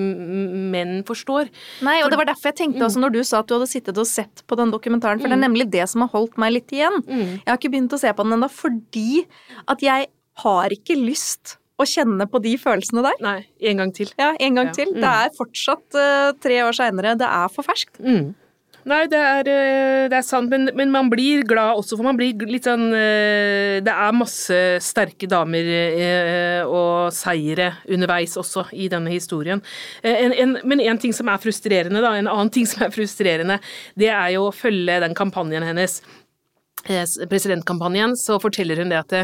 menn 0.74 1.02
forstår. 1.08 1.50
Nei, 1.86 2.00
og 2.04 2.10
det 2.12 2.18
var 2.20 2.28
derfor 2.32 2.50
jeg 2.52 2.58
tenkte 2.62 2.84
også 2.88 3.02
når 3.04 3.14
du 3.16 3.20
sa 3.24 3.40
at 3.42 3.50
du 3.50 3.56
hadde 3.58 3.70
sittet 3.70 3.98
og 4.00 4.08
sett 4.10 4.44
på 4.50 4.58
den 4.60 4.72
dokumentaren, 4.74 5.20
for 5.22 5.30
det 5.30 5.38
er 5.38 5.44
nemlig 5.46 5.68
det 5.72 5.86
som 5.90 6.04
har 6.06 6.12
holdt 6.14 6.38
meg 6.40 6.56
litt 6.58 6.74
igjen. 6.74 7.00
Jeg 7.08 7.46
har 7.48 7.58
ikke 7.60 7.72
begynt 7.74 7.94
å 7.96 8.00
se 8.02 8.12
på 8.14 8.26
den 8.26 8.36
ennå 8.38 8.50
fordi 8.52 9.24
at 9.70 9.84
jeg 9.84 10.08
har 10.44 10.74
ikke 10.74 10.96
lyst 10.98 11.56
å 11.78 11.86
kjenne 11.90 12.26
på 12.30 12.38
de 12.42 12.52
følelsene 12.60 13.02
der. 13.02 13.16
Nei, 13.24 13.38
en 13.70 13.80
gang 13.82 13.90
til. 13.94 14.10
Ja, 14.18 14.32
en 14.38 14.54
gang 14.58 14.68
Ja. 14.70 14.74
til. 14.76 14.92
Det 14.94 15.10
er 15.10 15.32
fortsatt 15.34 15.96
eh, 15.98 16.32
tre 16.42 16.60
år 16.62 16.74
seinere. 16.76 17.16
Det 17.18 17.26
er 17.26 17.48
for 17.50 17.66
ferskt. 17.66 17.98
Mm. 17.98 18.28
Nei, 18.84 19.04
det 19.08 19.16
er, 19.20 19.48
eh, 19.48 20.06
det 20.12 20.16
er 20.18 20.24
sant, 20.26 20.50
men, 20.52 20.68
men 20.76 20.90
man 20.92 21.08
blir 21.12 21.44
glad 21.48 21.78
også, 21.80 21.96
for 21.96 22.04
man 22.04 22.18
blir 22.18 22.36
litt 22.50 22.66
sånn 22.68 22.90
eh, 22.92 23.80
Det 23.84 23.92
er 23.92 24.16
masse 24.16 24.58
sterke 24.84 25.28
damer 25.30 25.70
eh, 25.74 26.60
og 26.68 27.08
seire 27.16 27.70
underveis 27.88 28.36
også 28.40 28.66
i 28.76 28.90
denne 28.92 29.12
historien. 29.14 29.62
En, 30.04 30.34
en, 30.36 30.58
men 30.68 30.84
en 30.84 31.00
ting 31.00 31.16
som 31.16 31.30
er 31.32 31.40
frustrerende, 31.40 32.02
da, 32.04 32.12
en 32.18 32.28
annen 32.28 32.52
ting 32.52 32.68
som 32.68 32.84
er 32.84 32.92
frustrerende, 32.92 33.56
det 33.96 34.12
er 34.12 34.34
jo 34.36 34.50
å 34.50 34.54
følge 34.54 35.00
den 35.06 35.16
kampanjen 35.16 35.64
hennes. 35.64 36.02
Presidentkampanjen, 36.84 38.12
så 38.16 38.36
forteller 38.42 38.82
hun 38.82 38.90
det 38.92 38.98
at 38.98 39.12
det, 39.12 39.22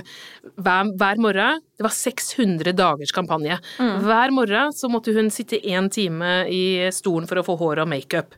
hver, 0.56 0.94
hver 0.96 1.19
morgen 1.20 1.60
Det 1.76 1.84
var 1.84 1.93
600 1.93 2.72
dagers 2.76 3.12
kampanje. 3.12 3.58
Hver 3.76 4.32
morgen 4.32 4.72
så 4.76 4.88
måtte 4.93 5.12
hun 5.17 5.29
sitte 5.32 5.60
én 5.60 5.90
time 5.93 6.46
i 6.48 6.88
stolen 6.93 7.29
for 7.29 7.40
å 7.40 7.44
få 7.44 7.56
hår 7.60 7.82
og 7.84 7.90
makeup. 7.93 8.36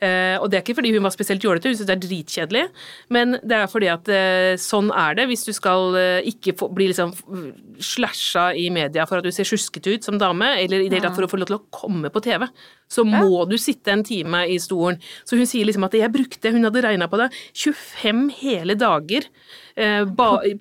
Eh, 0.00 0.36
og 0.40 0.48
det 0.48 0.56
er 0.56 0.64
ikke 0.64 0.78
fordi 0.78 0.94
hun 0.94 1.04
var 1.04 1.12
spesielt 1.12 1.44
jålete, 1.44 1.68
hun 1.68 1.76
syntes 1.76 1.88
det 1.90 1.96
er 1.96 2.04
dritkjedelig, 2.06 2.62
men 3.12 3.36
det 3.44 3.56
er 3.58 3.66
fordi 3.68 3.90
at 3.92 4.08
eh, 4.08 4.54
sånn 4.60 4.88
er 4.96 5.18
det 5.18 5.26
hvis 5.28 5.44
du 5.44 5.52
skal 5.52 5.96
eh, 6.00 6.28
ikke 6.30 6.54
få, 6.56 6.70
bli 6.72 6.86
liksom 6.88 7.12
slasha 7.84 8.46
i 8.56 8.70
media 8.72 9.04
for 9.08 9.20
at 9.20 9.26
du 9.28 9.34
ser 9.34 9.48
sjuskete 9.48 9.92
ut 9.92 10.06
som 10.06 10.16
dame, 10.20 10.54
eller 10.62 10.80
i 10.80 10.88
det 10.88 10.98
hele 10.98 11.08
tatt 11.10 11.18
for 11.18 11.28
å 11.28 11.30
få 11.30 11.40
lov 11.42 11.50
til 11.50 11.58
å 11.58 11.64
komme 11.74 12.12
på 12.12 12.22
TV. 12.24 12.46
Så 12.90 13.04
må 13.06 13.44
du 13.46 13.54
sitte 13.60 13.92
en 13.92 14.02
time 14.02 14.40
i 14.50 14.56
stolen. 14.58 14.96
Så 15.28 15.36
hun 15.38 15.46
sier 15.46 15.68
liksom 15.68 15.84
at 15.86 15.94
jeg 15.94 16.10
brukte, 16.10 16.50
hun 16.50 16.66
hadde 16.66 16.82
regna 16.82 17.06
på 17.06 17.20
det, 17.20 17.28
25 17.54 18.24
hele 18.40 18.74
dager 18.80 19.28
eh, 19.76 20.08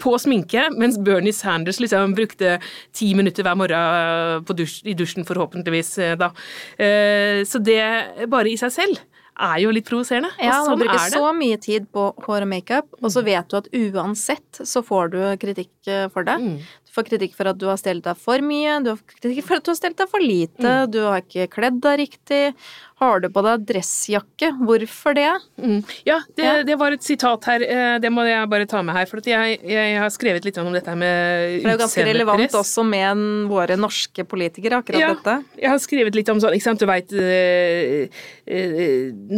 på 0.04 0.14
sminke, 0.22 0.68
mens 0.76 1.00
Bernie 1.02 1.34
Sanders 1.34 1.80
liksom 1.82 2.14
brukte 2.18 2.58
ti 2.92 3.14
minutter 3.18 3.48
hver 3.48 3.58
morgen 3.58 4.44
på 4.46 4.58
dusj, 4.60 4.82
i 4.92 4.98
dusjen, 5.00 5.26
forhåpentligvis, 5.26 5.96
da. 6.20 6.34
Eh, 6.76 7.48
så 7.48 7.64
det 7.64 8.28
bare 8.30 8.52
i 8.52 8.60
seg 8.60 8.76
selv 8.76 9.08
er 9.40 9.58
jo 9.64 9.72
litt 9.72 9.88
provoserende. 9.88 10.30
Og 10.36 10.52
sånn 10.52 10.70
man 10.74 10.80
bruker 10.84 11.00
er 11.00 11.14
så 11.16 11.32
mye 11.36 11.58
tid 11.64 11.88
på 11.96 12.04
hår 12.26 12.46
og 12.46 12.52
makeup, 12.52 12.88
og 13.02 13.10
så 13.14 13.24
vet 13.24 13.48
du 13.50 13.58
at 13.60 13.70
uansett 13.74 14.62
så 14.68 14.84
får 14.86 15.12
du 15.16 15.20
kritikk 15.42 15.72
eh, 15.88 16.08
for 16.14 16.28
det. 16.28 16.36
Mm. 16.44 16.58
Du 16.90 16.94
får 16.96 17.06
kritikk 17.12 17.36
for 17.38 17.50
at 17.52 17.58
du 17.62 17.68
har 17.70 17.78
stelt 17.78 18.04
deg 18.04 18.18
for 18.18 18.42
mye, 18.42 18.80
du 18.84 18.90
har 18.96 19.02
kritikk 19.16 19.46
for 19.46 19.60
at 19.62 19.66
du 19.68 19.72
har 19.72 19.78
stelt 19.80 19.98
deg 20.02 20.10
for 20.10 20.20
lite, 20.20 20.60
Mm. 20.70 20.92
du 20.92 21.00
har 21.06 21.22
ikke 21.22 21.48
kledd 21.54 21.80
deg 21.86 22.00
riktig. 22.02 22.54
Har 23.00 23.20
du 23.24 23.30
på 23.32 23.42
deg 23.46 23.66
dressjakke. 23.70 24.50
Hvorfor 24.68 25.16
det? 25.16 25.30
Mm. 25.62 25.84
Ja, 26.06 26.20
det, 26.36 26.44
Ja. 26.46 26.64
det 26.64 26.76
var 26.80 26.92
et 26.92 27.02
sitat 27.04 27.44
her. 27.46 27.62
eh, 27.64 28.00
Det 28.00 28.12
må 28.12 28.26
jeg 28.28 28.50
bare 28.50 28.66
ta 28.68 28.82
med 28.84 28.96
her. 28.96 29.06
For 29.08 29.22
jeg, 29.24 29.60
jeg 29.64 29.98
har 30.00 30.10
skrevet 30.10 30.44
litt 30.46 30.58
om 30.60 30.72
dette 30.74 30.88
her 30.92 30.96
med 31.00 31.64
Det 31.64 31.66
er 31.66 31.78
jo 31.78 31.84
ganske 31.86 32.06
relevant 32.06 32.40
utseendepress. 32.44 32.60
også 32.60 32.86
med 32.86 33.50
våre 33.50 33.78
norske 33.80 34.24
politikere, 34.28 34.82
akkurat 34.84 35.00
Ja. 35.00 35.14
dette. 35.14 35.46
Jeg 35.62 35.70
har 35.70 35.78
skrevet 35.80 36.16
litt 36.16 36.30
om 36.30 36.40
sånn, 36.40 36.54
ikke 36.54 36.64
sant, 36.68 36.80
du 36.80 36.86
veit 36.86 37.10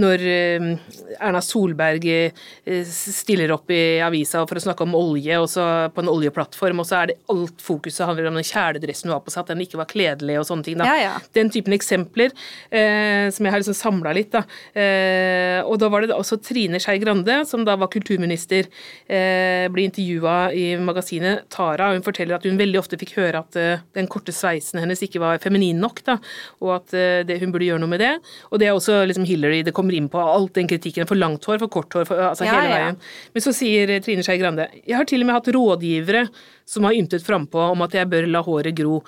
Når 0.01 0.21
eh, 0.25 0.77
Erna 1.19 1.41
Solberg 1.43 2.05
eh, 2.07 2.83
stiller 2.87 3.51
opp 3.55 3.69
i 3.73 3.99
avisa 4.03 4.43
for 4.49 4.59
å 4.59 4.63
snakke 4.63 4.85
om 4.87 4.95
olje, 4.97 5.37
og 5.41 5.49
så 5.51 5.65
på 5.93 6.03
en 6.03 6.11
oljeplattform, 6.11 6.79
og 6.83 6.87
så 6.89 7.01
er 7.03 7.11
det 7.11 7.17
alt 7.31 7.61
fokuset 7.63 8.05
handler 8.07 8.29
om 8.31 8.39
den 8.39 8.47
kjæledressen 8.47 9.09
hun 9.09 9.15
har 9.17 9.23
på 9.25 9.33
seg, 9.33 9.43
at 9.45 9.53
den 9.53 9.63
ikke 9.65 9.79
var 9.81 9.89
kledelig 9.91 10.39
og 10.41 10.47
sånne 10.49 10.63
ting. 10.67 10.77
da. 10.81 10.85
Ja, 10.85 10.95
ja. 11.11 11.13
Den 11.35 11.49
typen 11.53 11.75
eksempler 11.75 12.31
eh, 12.71 13.29
som 13.33 13.45
jeg 13.47 13.50
har 13.51 13.61
liksom 13.61 13.77
samla 13.77 14.13
litt, 14.15 14.31
da. 14.33 14.43
Eh, 14.77 15.59
og 15.65 15.77
da 15.81 15.89
var 15.91 16.05
det 16.05 16.15
også 16.15 16.39
Trine 16.43 16.79
Skei 16.81 16.97
Grande, 17.01 17.41
som 17.49 17.65
da 17.67 17.75
var 17.79 17.91
kulturminister, 17.93 18.69
eh, 19.07 19.67
blir 19.71 19.89
intervjua 19.89 20.35
i 20.55 20.65
magasinet 20.81 21.47
Tara, 21.53 21.91
hun 21.93 22.05
forteller 22.05 22.37
at 22.37 22.47
hun 22.47 22.59
veldig 22.59 22.79
ofte 22.81 22.99
fikk 22.99 23.15
høre 23.19 23.43
at 23.43 23.59
eh, 23.59 23.83
den 23.97 24.09
korte 24.11 24.33
sveisen 24.35 24.81
hennes 24.81 25.01
ikke 25.03 25.21
var 25.23 25.41
feminin 25.43 25.81
nok, 25.81 26.03
da, 26.07 26.17
og 26.61 26.75
at 26.79 26.95
det, 27.27 27.37
hun 27.41 27.51
burde 27.53 27.67
gjøre 27.67 27.81
noe 27.83 27.91
med 27.91 28.01
det. 28.03 28.13
Og 28.51 28.61
det 28.61 28.69
er 28.69 28.75
også 28.75 29.01
liksom 29.09 29.25
Hillary, 29.27 29.61
det 29.67 29.75
kommer 29.75 29.95
inn 29.97 30.09
på 30.11 30.21
alt 30.21 30.55
den 30.57 30.69
kritikken 30.69 31.09
for 31.09 31.19
langt 31.19 31.45
hår, 31.47 31.61
for 31.63 31.71
kort 31.71 31.93
hår, 31.97 32.07
for, 32.09 32.21
altså 32.31 32.47
Ja, 32.47 32.55
hele 32.57 32.71
ja. 32.71 32.79
veien. 32.79 33.01
Men 33.35 33.45
så 33.45 33.53
sier 33.55 33.93
Trine 34.03 34.23
Skei 34.25 34.39
Grande 34.41 34.67
Jeg 34.81 34.97
har 34.97 35.07
til 35.09 35.23
og 35.23 35.29
med 35.29 35.37
hatt 35.37 35.51
rådgivere 35.55 36.25
som 36.71 36.87
har 36.87 36.97
ymtet 36.97 37.25
frampå 37.25 37.61
om 37.73 37.85
at 37.85 37.95
jeg 37.97 38.09
bør 38.11 38.27
la 38.31 38.43
håret 38.45 38.75
gro. 38.77 39.01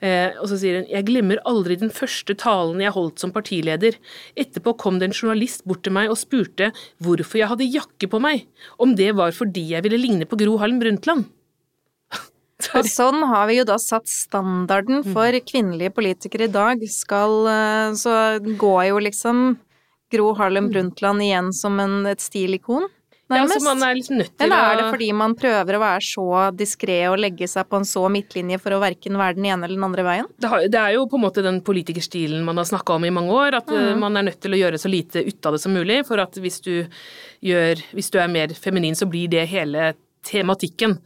Eh, 0.00 0.32
og 0.40 0.48
så 0.50 0.58
sier 0.58 0.80
hun 0.80 0.88
jeg 0.90 1.06
glemmer 1.06 1.38
aldri 1.46 1.76
den 1.80 1.90
første 1.94 2.34
talen 2.40 2.80
jeg 2.80 2.94
holdt 2.96 3.18
som 3.22 3.32
partileder. 3.34 3.94
Etterpå 4.36 4.76
kom 4.78 4.98
det 4.98 5.10
en 5.10 5.16
journalist 5.16 5.64
bort 5.68 5.82
til 5.86 5.92
meg 5.92 6.10
og 6.10 6.18
spurte 6.18 6.72
hvorfor 7.02 7.38
jeg 7.38 7.48
hadde 7.52 7.70
jakke 7.70 8.08
på 8.10 8.20
meg, 8.22 8.46
om 8.78 8.94
det 8.98 9.12
var 9.14 9.30
fordi 9.36 9.70
jeg 9.74 9.82
ville 9.86 10.00
ligne 10.00 10.26
på 10.26 10.38
Gro 10.40 10.56
Harlem 10.58 10.80
Brundtland. 10.82 11.26
Og 12.78 12.86
sånn 12.88 13.18
har 13.28 13.48
vi 13.50 13.58
jo 13.58 13.64
da 13.68 13.76
satt 13.82 14.06
standarden 14.08 15.02
Mm. 15.02 15.12
for 15.12 15.36
kvinnelige 15.44 15.90
politikere 15.92 16.46
i 16.48 16.52
dag. 16.54 16.80
Skal 16.88 17.46
eh, 17.50 17.92
Så 17.98 18.14
går 18.56 18.88
jo 18.88 18.98
liksom 19.02 19.58
Gro 20.12 20.32
Harlem 20.38 20.70
Brundtland 20.70 21.20
igjen 21.20 21.52
som 21.52 21.78
en, 21.80 22.06
et 22.06 22.18
stilikon, 22.22 22.86
Mm. 22.88 22.90
Ja, 23.32 23.46
så 23.48 23.56
man 23.64 23.80
er 23.80 23.94
liksom 23.96 24.18
nødt 24.20 24.34
til 24.36 24.44
Eller 24.44 24.66
er 24.68 24.76
det 24.76 24.88
fordi 24.92 25.06
man 25.16 25.32
prøver 25.38 25.78
å 25.78 25.80
være 25.80 26.02
så 26.04 26.26
diskré 26.52 26.98
og 27.08 27.16
legge 27.22 27.48
seg 27.48 27.64
på 27.70 27.80
en 27.80 27.86
så 27.88 28.02
midtlinje 28.12 28.58
for 28.60 28.76
å 28.76 28.80
verken 28.82 29.16
være 29.16 29.38
den 29.38 29.48
ene 29.48 29.64
eller 29.64 29.78
den 29.78 29.86
andre 29.86 30.04
veien? 30.04 30.28
det, 30.36 30.80
er 30.80 30.92
jo 30.98 31.06
på 31.08 31.16
en 31.16 31.24
måte 31.24 31.44
den 31.44 31.62
politikerstilen 31.64 32.44
man 32.44 32.60
har 32.60 32.68
snakka 32.68 32.98
om 32.98 33.06
i 33.08 33.12
mange 33.14 33.32
år, 33.32 33.56
at 33.62 33.72
mm. 33.72 34.02
man 34.02 34.20
er 34.20 34.28
nødt 34.28 34.42
til 34.44 34.52
å 34.52 34.60
gjøre 34.60 34.80
så 34.80 34.92
lite 34.92 35.24
ut 35.24 35.48
av 35.48 35.56
det 35.56 35.62
som 35.64 35.72
mulig, 35.72 36.02
for 36.04 36.20
at 36.20 36.36
hvis 36.36 36.60
du, 36.66 36.74
gjør, 37.48 37.80
hvis 37.96 38.12
du 38.12 38.20
er 38.20 38.28
mer 38.28 38.52
feminin, 38.58 38.98
så 38.98 39.08
blir 39.08 39.32
det 39.32 39.48
hele 39.48 39.94
tematikken. 40.24 40.96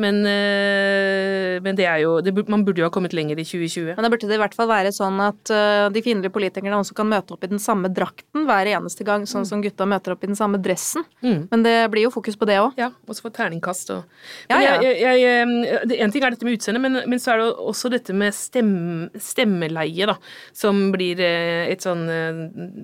Men, 0.00 0.20
eh, 0.26 1.58
men 1.62 1.76
det 1.76 1.86
er 1.88 2.02
jo 2.02 2.16
det, 2.24 2.32
Man 2.48 2.64
burde 2.64 2.80
jo 2.82 2.86
ha 2.88 2.92
kommet 2.92 3.14
lenger 3.16 3.38
i 3.38 3.44
2020. 3.44 3.94
Men 3.96 4.06
da 4.06 4.10
burde 4.12 4.28
det 4.28 4.38
i 4.38 4.42
hvert 4.42 4.56
fall 4.56 4.70
være 4.70 4.92
sånn 4.94 5.20
at 5.22 5.52
eh, 5.52 5.88
de 5.92 6.02
kvinnelige 6.04 6.32
politikerne 6.34 6.80
også 6.80 6.96
kan 6.96 7.10
møte 7.10 7.36
opp 7.36 7.44
i 7.44 7.50
den 7.52 7.62
samme 7.62 7.90
drakten 7.92 8.46
hver 8.48 8.70
eneste 8.72 9.06
gang, 9.06 9.26
sånn 9.28 9.46
som 9.48 9.62
gutta 9.64 9.86
møter 9.88 10.14
opp 10.14 10.24
i 10.24 10.30
den 10.30 10.38
samme 10.38 10.60
dressen. 10.62 11.04
Mm. 11.24 11.46
Men 11.50 11.66
det 11.66 11.76
blir 11.92 12.06
jo 12.06 12.14
fokus 12.14 12.38
på 12.38 12.48
det 12.48 12.58
òg. 12.62 12.78
Ja, 12.80 12.90
og 13.06 13.16
så 13.16 13.26
få 13.26 13.32
terningkast 13.34 13.92
og 13.94 14.02
Ja, 14.50 14.58
ja. 14.60 14.74
jeg, 14.82 14.96
jeg, 15.02 15.20
jeg, 15.22 15.80
det, 15.88 15.98
En 16.02 16.12
ting 16.14 16.24
er 16.24 16.34
dette 16.34 16.46
med 16.48 16.58
utseendet, 16.58 16.82
men, 16.82 17.00
men 17.10 17.22
så 17.22 17.34
er 17.34 17.42
det 17.42 17.50
også 17.72 17.92
dette 17.92 18.16
med 18.16 18.34
stem, 18.36 18.72
stemmeleie, 19.20 20.08
da. 20.08 20.16
Som 20.56 20.88
blir 20.94 21.20
eh, 21.22 21.68
et 21.72 21.84
sånn 21.84 22.04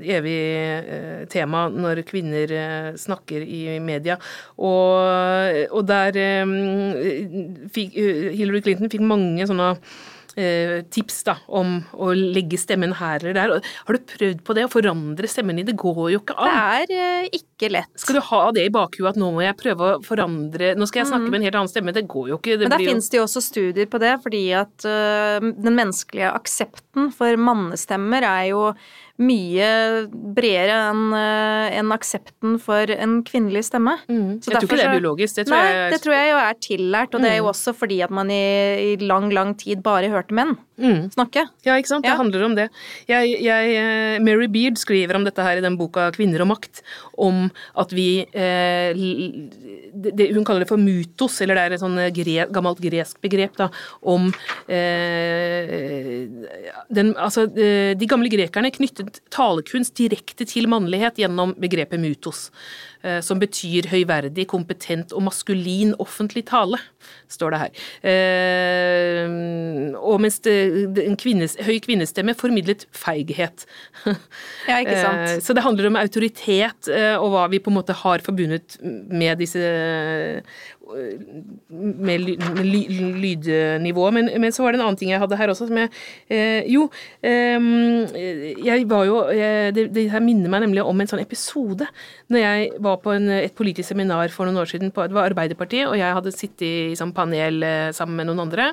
evig 0.03 0.39
tema 1.33 1.67
når 1.73 2.03
kvinner 2.09 2.53
snakker 2.99 3.43
i 3.43 3.79
media. 3.83 4.19
Og, 4.59 5.59
og 5.73 5.78
der 5.87 6.19
eh, 6.19 7.69
fikk, 7.75 7.97
eh, 7.99 8.31
Hillary 8.39 8.63
Clinton 8.65 8.93
fikk 8.93 9.05
mange 9.07 9.47
sånne 9.49 9.75
eh, 10.39 10.83
tips 10.91 11.23
da, 11.27 11.37
om 11.47 11.79
å 11.99 12.11
legge 12.17 12.59
stemmen 12.61 12.95
her 12.99 13.23
eller 13.23 13.37
der. 13.37 13.73
Har 13.89 13.97
du 13.97 14.05
prøvd 14.13 14.43
på 14.47 14.57
det, 14.57 14.67
å 14.69 14.73
forandre 14.73 15.31
stemmen 15.31 15.59
din? 15.59 15.69
Det 15.69 15.77
går 15.79 16.13
jo 16.15 16.23
ikke 16.23 16.37
Det 16.39 16.53
er 16.55 16.95
eh, 16.95 17.31
ikke 17.41 17.73
lett. 17.75 17.91
Skal 17.99 18.19
du 18.19 18.23
ha 18.29 18.43
det 18.55 18.69
i 18.69 18.73
bakhuet 18.75 19.11
at 19.13 19.21
nå 19.21 19.31
må 19.35 19.43
jeg 19.45 19.59
prøve 19.59 19.91
å 19.97 19.99
forandre 20.05 20.75
Nå 20.79 20.87
skal 20.89 21.03
jeg 21.03 21.11
snakke 21.11 21.31
med 21.31 21.41
en 21.41 21.49
helt 21.49 21.59
annen 21.61 21.73
stemme. 21.73 21.95
Det 21.97 22.07
går 22.11 22.33
jo 22.35 22.41
ikke. 22.41 22.57
Det 22.57 22.69
Mm. 22.69 22.71
Men 22.71 22.77
der 22.77 22.85
jo 22.85 22.93
finnes 22.93 23.09
det 23.09 23.17
jo 23.17 23.25
også 23.25 23.41
studier 23.41 23.87
på 23.89 23.99
det, 24.03 24.15
fordi 24.23 24.45
at 24.53 24.85
øh, 24.85 25.51
den 25.57 25.77
menneskelige 25.79 26.33
aksepten 26.37 27.13
for 27.17 27.39
mannestemmer 27.41 28.27
er 28.27 28.49
jo 28.51 28.63
mye 29.19 29.69
bredere 30.37 30.77
enn 30.93 31.13
en 31.81 31.91
aksepten 31.95 32.59
for 32.63 32.91
en 32.95 33.19
kvinnelig 33.27 33.65
stemme. 33.67 33.97
Mm. 34.09 34.39
Så 34.45 34.53
Jeg 34.53 34.61
tror 34.63 34.69
ikke 34.69 34.77
det 34.79 34.87
er 34.87 34.95
biologisk. 35.01 35.35
Det 35.41 35.47
tror 35.49 35.57
Nei, 35.59 35.73
jeg 35.75 35.93
det 35.93 36.01
tror 36.05 36.15
jeg 36.15 36.31
jo 36.31 36.39
er 36.45 36.55
tillært, 36.69 37.15
og 37.15 37.21
det 37.25 37.31
er 37.33 37.37
jo 37.41 37.45
Mm. 37.49 37.53
også 37.55 37.75
fordi 37.75 38.01
at 38.05 38.11
man 38.11 38.31
i, 38.31 38.93
i 38.93 38.97
lang, 39.03 39.31
lang 39.33 39.55
tid 39.59 39.83
bare 39.83 40.09
hørte 40.13 40.33
menn 40.35 40.57
mm. 40.79 41.11
snakke. 41.15 41.45
Ja, 41.67 41.77
ikke 41.77 41.91
sant? 41.93 42.07
Det 42.07 42.17
handler 42.17 42.45
om 42.47 42.57
det. 42.59 42.69
Jeg, 43.11 43.35
jeg, 43.45 43.77
eh, 43.79 44.19
Mary 44.25 44.49
Beard 44.53 44.79
skriver 44.81 45.19
om 45.19 45.25
dette 45.27 45.45
her 45.45 45.61
i 45.61 45.65
den 45.65 45.79
boka 45.79 46.11
'Kvinner 46.15 46.43
og 46.45 46.51
makt', 46.53 46.83
om 47.19 47.51
at 47.77 47.93
vi 47.95 48.27
eh, 48.33 48.95
det, 49.99 50.31
Hun 50.35 50.45
kaller 50.45 50.65
det 50.65 50.71
for 50.71 50.81
mutos, 50.81 51.41
eller 51.43 51.55
det 51.55 51.65
er 51.65 51.77
et 51.77 51.83
sånn 51.83 51.99
gre, 52.15 52.49
gammelt 52.55 52.83
gresk 52.83 53.21
begrep, 53.25 53.57
da, 53.59 53.71
om 54.03 54.29
eh, 54.69 56.27
den, 56.89 57.15
Altså, 57.19 57.49
eh, 57.55 57.95
de 57.99 58.07
gamle 58.11 58.31
grekerne 58.31 58.71
knyttet 58.75 59.23
talekunst 59.35 59.97
direkte 59.99 60.47
til 60.49 60.69
mannlighet 60.71 61.19
gjennom 61.19 61.55
begrepet 61.59 62.01
mutos, 62.01 62.51
eh, 62.98 62.98
som 63.23 63.39
betyr 63.39 63.87
høyverdig, 63.93 64.49
kompetent 64.51 65.13
og 65.15 65.23
maskulin 65.29 65.95
offentlig 66.03 66.45
tale, 66.51 66.81
står 67.31 67.55
det 67.55 67.61
her. 67.63 67.83
Eh, 68.11 69.27
og 69.99 70.21
mens 70.23 70.41
det, 70.45 70.57
en 71.05 71.17
kvinnes, 71.19 71.55
høy 71.65 71.79
kvinnestemme 71.85 72.35
formidlet 72.39 72.87
feighet. 72.97 73.67
Ja, 74.69 74.81
ikke 74.83 74.99
sant. 74.99 75.25
Eh, 75.29 75.39
Så 75.45 75.55
det 75.57 75.65
handler 75.65 75.91
om 75.91 75.99
autoritet 76.01 76.91
eh, 76.93 77.15
og 77.17 77.33
hva 77.35 77.47
vi 77.53 77.61
på 77.63 77.71
en 77.73 77.79
måte 77.79 77.97
har 78.03 78.25
forbundet 78.25 78.79
med 78.83 79.39
disse 79.43 79.63
eh, 79.63 80.59
med, 80.89 82.23
ly, 82.25 82.35
ly, 82.65 82.83
lydnivået. 83.23 84.15
Men, 84.15 84.31
men 84.41 84.55
så 84.55 84.65
var 84.65 84.73
det 84.73 84.81
en 84.81 84.87
annen 84.87 84.99
ting 85.01 85.13
jeg 85.13 85.21
hadde 85.23 85.39
her 85.41 85.53
også, 85.53 85.69
som 85.69 85.81
jeg 85.83 85.91
eh, 86.33 86.65
Jo, 86.71 86.87
eh, 87.23 87.69
jeg 88.65 88.89
var 88.91 89.05
jo 89.09 89.21
jeg, 89.35 89.75
det, 89.77 89.89
det 89.97 90.09
her 90.13 90.25
minner 90.25 90.53
meg 90.53 90.65
nemlig 90.65 90.87
om 90.87 91.01
en 91.01 91.11
sånn 91.11 91.23
episode 91.25 91.89
når 92.33 92.43
jeg 92.43 92.73
var 92.85 92.99
på 93.05 93.13
en, 93.17 93.29
et 93.41 93.55
politisk 93.57 93.93
seminar 93.93 94.33
for 94.35 94.49
noen 94.49 94.63
år 94.63 94.73
siden. 94.73 94.93
På, 94.95 95.07
det 95.09 95.17
var 95.17 95.31
Arbeiderpartiet, 95.31 95.89
og 95.91 95.99
jeg 96.01 96.17
hadde 96.19 96.35
sittet 96.35 96.67
i 96.69 96.99
sånn 96.99 97.15
panel 97.17 97.63
eh, 97.65 97.93
sammen 97.97 98.21
med 98.21 98.31
noen 98.31 98.47
andre. 98.49 98.73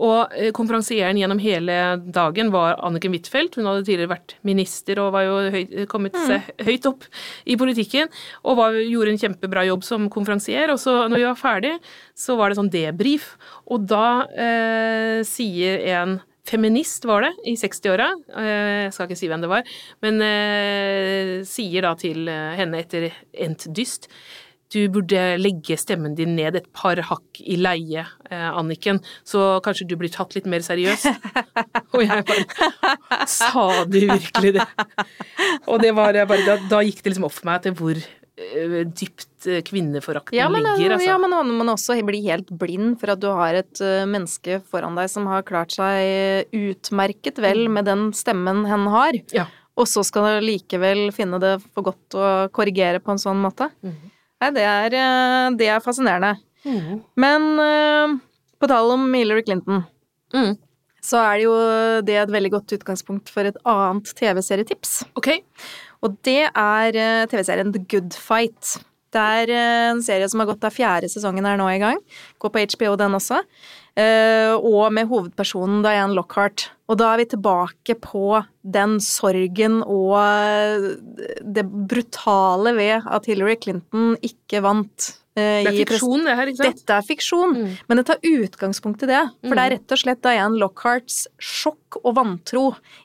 Og 0.00 0.32
eh, 0.32 0.50
konferansieren 0.56 1.18
gjennom 1.20 1.40
hele 1.42 1.76
dagen 2.00 2.52
var 2.54 2.78
Anniken 2.86 3.12
Huitfeldt. 3.14 3.58
Hun 3.58 3.68
hadde 3.68 3.84
tidligere 3.84 4.14
vært 4.14 4.36
minister 4.46 5.02
og 5.02 5.12
var 5.16 5.26
jo 5.26 5.36
høy, 5.52 5.60
kommet 5.90 6.16
seg 6.28 6.48
høyt 6.68 6.88
opp 6.88 7.04
i 7.44 7.58
politikken. 7.60 8.08
Og 8.44 8.58
var, 8.60 8.78
gjorde 8.80 9.14
en 9.14 9.22
kjempebra 9.26 9.66
jobb 9.68 9.84
som 9.86 10.08
konferansier. 10.12 10.72
Og 10.72 10.80
så 10.82 10.96
når 11.10 11.20
vi 11.20 11.28
var 11.28 11.38
ferdig, 11.40 11.76
så 12.16 12.38
var 12.40 12.50
det 12.50 12.60
sånn 12.60 12.72
debrief. 12.72 13.34
Og 13.68 13.84
da 13.90 14.08
eh, 14.32 15.20
sier 15.28 15.86
en 15.98 16.18
feminist, 16.50 17.04
var 17.08 17.24
det, 17.24 17.30
i 17.46 17.54
60-åra, 17.58 18.08
eh, 18.40 18.86
jeg 18.86 18.94
skal 18.94 19.08
ikke 19.08 19.18
si 19.18 19.28
hvem 19.30 19.44
det 19.44 19.50
var, 19.50 19.68
men 20.04 20.20
eh, 20.24 21.34
sier 21.48 21.86
da 21.86 21.94
til 21.98 22.28
eh, 22.30 22.56
henne 22.58 22.80
etter 22.82 23.10
endt 23.44 23.68
dyst 23.76 24.08
du 24.70 24.84
burde 24.94 25.20
legge 25.40 25.74
stemmen 25.80 26.14
din 26.14 26.36
ned 26.38 26.54
et 26.60 26.68
par 26.76 27.00
hakk 27.08 27.40
i 27.42 27.56
leie, 27.58 28.04
eh, 28.30 28.48
Anniken, 28.54 29.00
så 29.26 29.58
kanskje 29.64 29.88
du 29.90 29.96
blir 29.98 30.12
tatt 30.14 30.36
litt 30.36 30.46
mer 30.46 30.62
seriøst. 30.62 31.10
Og 31.94 32.02
jeg 32.06 32.24
bare 32.28 33.26
Sa 33.30 33.84
du 33.90 33.98
virkelig 34.06 34.52
det? 34.60 34.66
Og 35.66 35.82
det 35.82 35.90
var 35.96 36.14
bare, 36.30 36.44
da, 36.46 36.56
da 36.70 36.82
gikk 36.86 37.02
det 37.02 37.12
liksom 37.14 37.26
opp 37.26 37.34
for 37.34 37.48
meg 37.50 37.64
til 37.66 37.74
hvor 37.80 37.98
eh, 37.98 38.76
dypt 38.86 39.48
eh, 39.50 39.58
kvinneforakten 39.66 40.38
Ja, 40.38 40.46
men, 40.52 40.62
ligger, 40.68 40.94
altså. 40.96 41.08
ja, 41.10 41.16
men 41.18 41.34
man 41.34 41.50
må 41.66 41.74
også 41.74 41.98
bli 42.06 42.22
helt 42.28 42.52
blind 42.60 42.94
for 43.02 43.14
at 43.16 43.22
du 43.22 43.26
har 43.34 43.58
et 43.64 43.82
menneske 44.06 44.60
foran 44.70 44.94
deg 44.98 45.10
som 45.10 45.26
har 45.30 45.42
klart 45.48 45.74
seg 45.74 46.46
utmerket 46.54 47.42
vel 47.42 47.66
med 47.72 47.90
den 47.90 48.10
stemmen 48.16 48.62
hen 48.70 48.86
har, 48.94 49.18
Ja. 49.34 49.48
og 49.74 49.90
så 49.90 50.06
skal 50.06 50.38
du 50.38 50.46
likevel 50.46 51.08
finne 51.16 51.42
det 51.42 51.56
for 51.74 51.90
godt 51.90 52.14
å 52.18 52.30
korrigere 52.54 53.02
på 53.02 53.16
en 53.16 53.22
sånn 53.26 53.42
måte. 53.42 53.70
Mhm. 53.82 54.16
Nei, 54.40 54.50
det 54.56 54.62
er, 54.64 54.84
øh, 54.96 55.58
det 55.60 55.68
er 55.68 55.78
fascinerende. 55.84 56.34
Mm. 56.64 57.00
Men 57.16 57.42
øh, 57.60 58.18
på 58.60 58.66
tale 58.70 58.92
om 58.96 59.14
Hillary 59.14 59.42
Clinton, 59.46 59.82
Mm. 60.34 60.56
så 61.02 61.18
er 61.18 61.36
det 61.40 61.44
jo 61.44 61.54
det 62.06 62.16
et 62.22 62.32
veldig 62.32 62.50
godt 62.52 62.72
utgangspunkt 62.76 63.30
for 63.30 63.40
et 63.48 63.56
annet 63.66 64.12
TV-serietips. 64.16 65.02
Okay. 65.18 65.38
Og 66.00 66.14
det 66.24 66.44
er 66.54 66.86
øh, 66.94 67.26
TV-serien 67.28 67.72
The 67.72 67.84
Good 67.90 68.12
Fight. 68.14 68.78
Det 69.10 69.20
er 69.42 69.50
eh, 69.50 69.90
en 69.90 70.02
serie 70.04 70.28
som 70.30 70.42
har 70.42 70.50
gått 70.52 70.64
av 70.66 70.74
fjerde 70.74 71.10
sesongen 71.10 71.46
er 71.48 71.58
nå 71.58 71.66
i 71.72 71.80
gang. 71.82 71.98
Går 72.42 72.52
på 72.54 72.64
HBO, 72.76 72.94
den 73.00 73.16
også. 73.18 73.40
Eh, 73.98 74.54
og 74.54 74.92
med 74.94 75.10
hovedpersonen 75.10 75.82
Diane 75.82 76.14
Lockhart. 76.14 76.68
Og 76.90 76.98
da 77.00 77.12
er 77.12 77.22
vi 77.22 77.30
tilbake 77.32 77.96
på 78.02 78.40
den 78.62 78.98
sorgen 79.02 79.80
og 79.82 80.14
eh, 80.20 80.92
det 81.42 81.66
brutale 81.66 82.74
ved 82.78 83.08
at 83.10 83.26
Hillary 83.30 83.58
Clinton 83.58 84.14
ikke 84.22 84.62
vant. 84.66 85.16
Det 85.40 85.70
er 85.70 85.76
fiksjon, 85.86 86.24
det 86.26 86.32
her, 86.36 86.48
ikke 86.50 86.58
sant? 86.58 86.80
Dette 86.82 86.96
er 86.98 87.04
fiksjon, 87.06 87.52
mm. 87.54 87.76
men 87.88 88.00
det 88.00 88.02
tar 88.08 88.18
utgangspunkt 88.26 89.04
i 89.06 89.08
det. 89.08 89.20
For 89.46 89.54
det 89.54 89.62
er 89.62 89.70
mm. 89.70 89.74
rett 89.76 89.94
og 89.94 90.00
slett 90.02 90.24
Diane 90.26 90.58
Lockharts 90.58 91.20
sjokk 91.40 92.00
og 92.02 92.16
vantro 92.18 92.64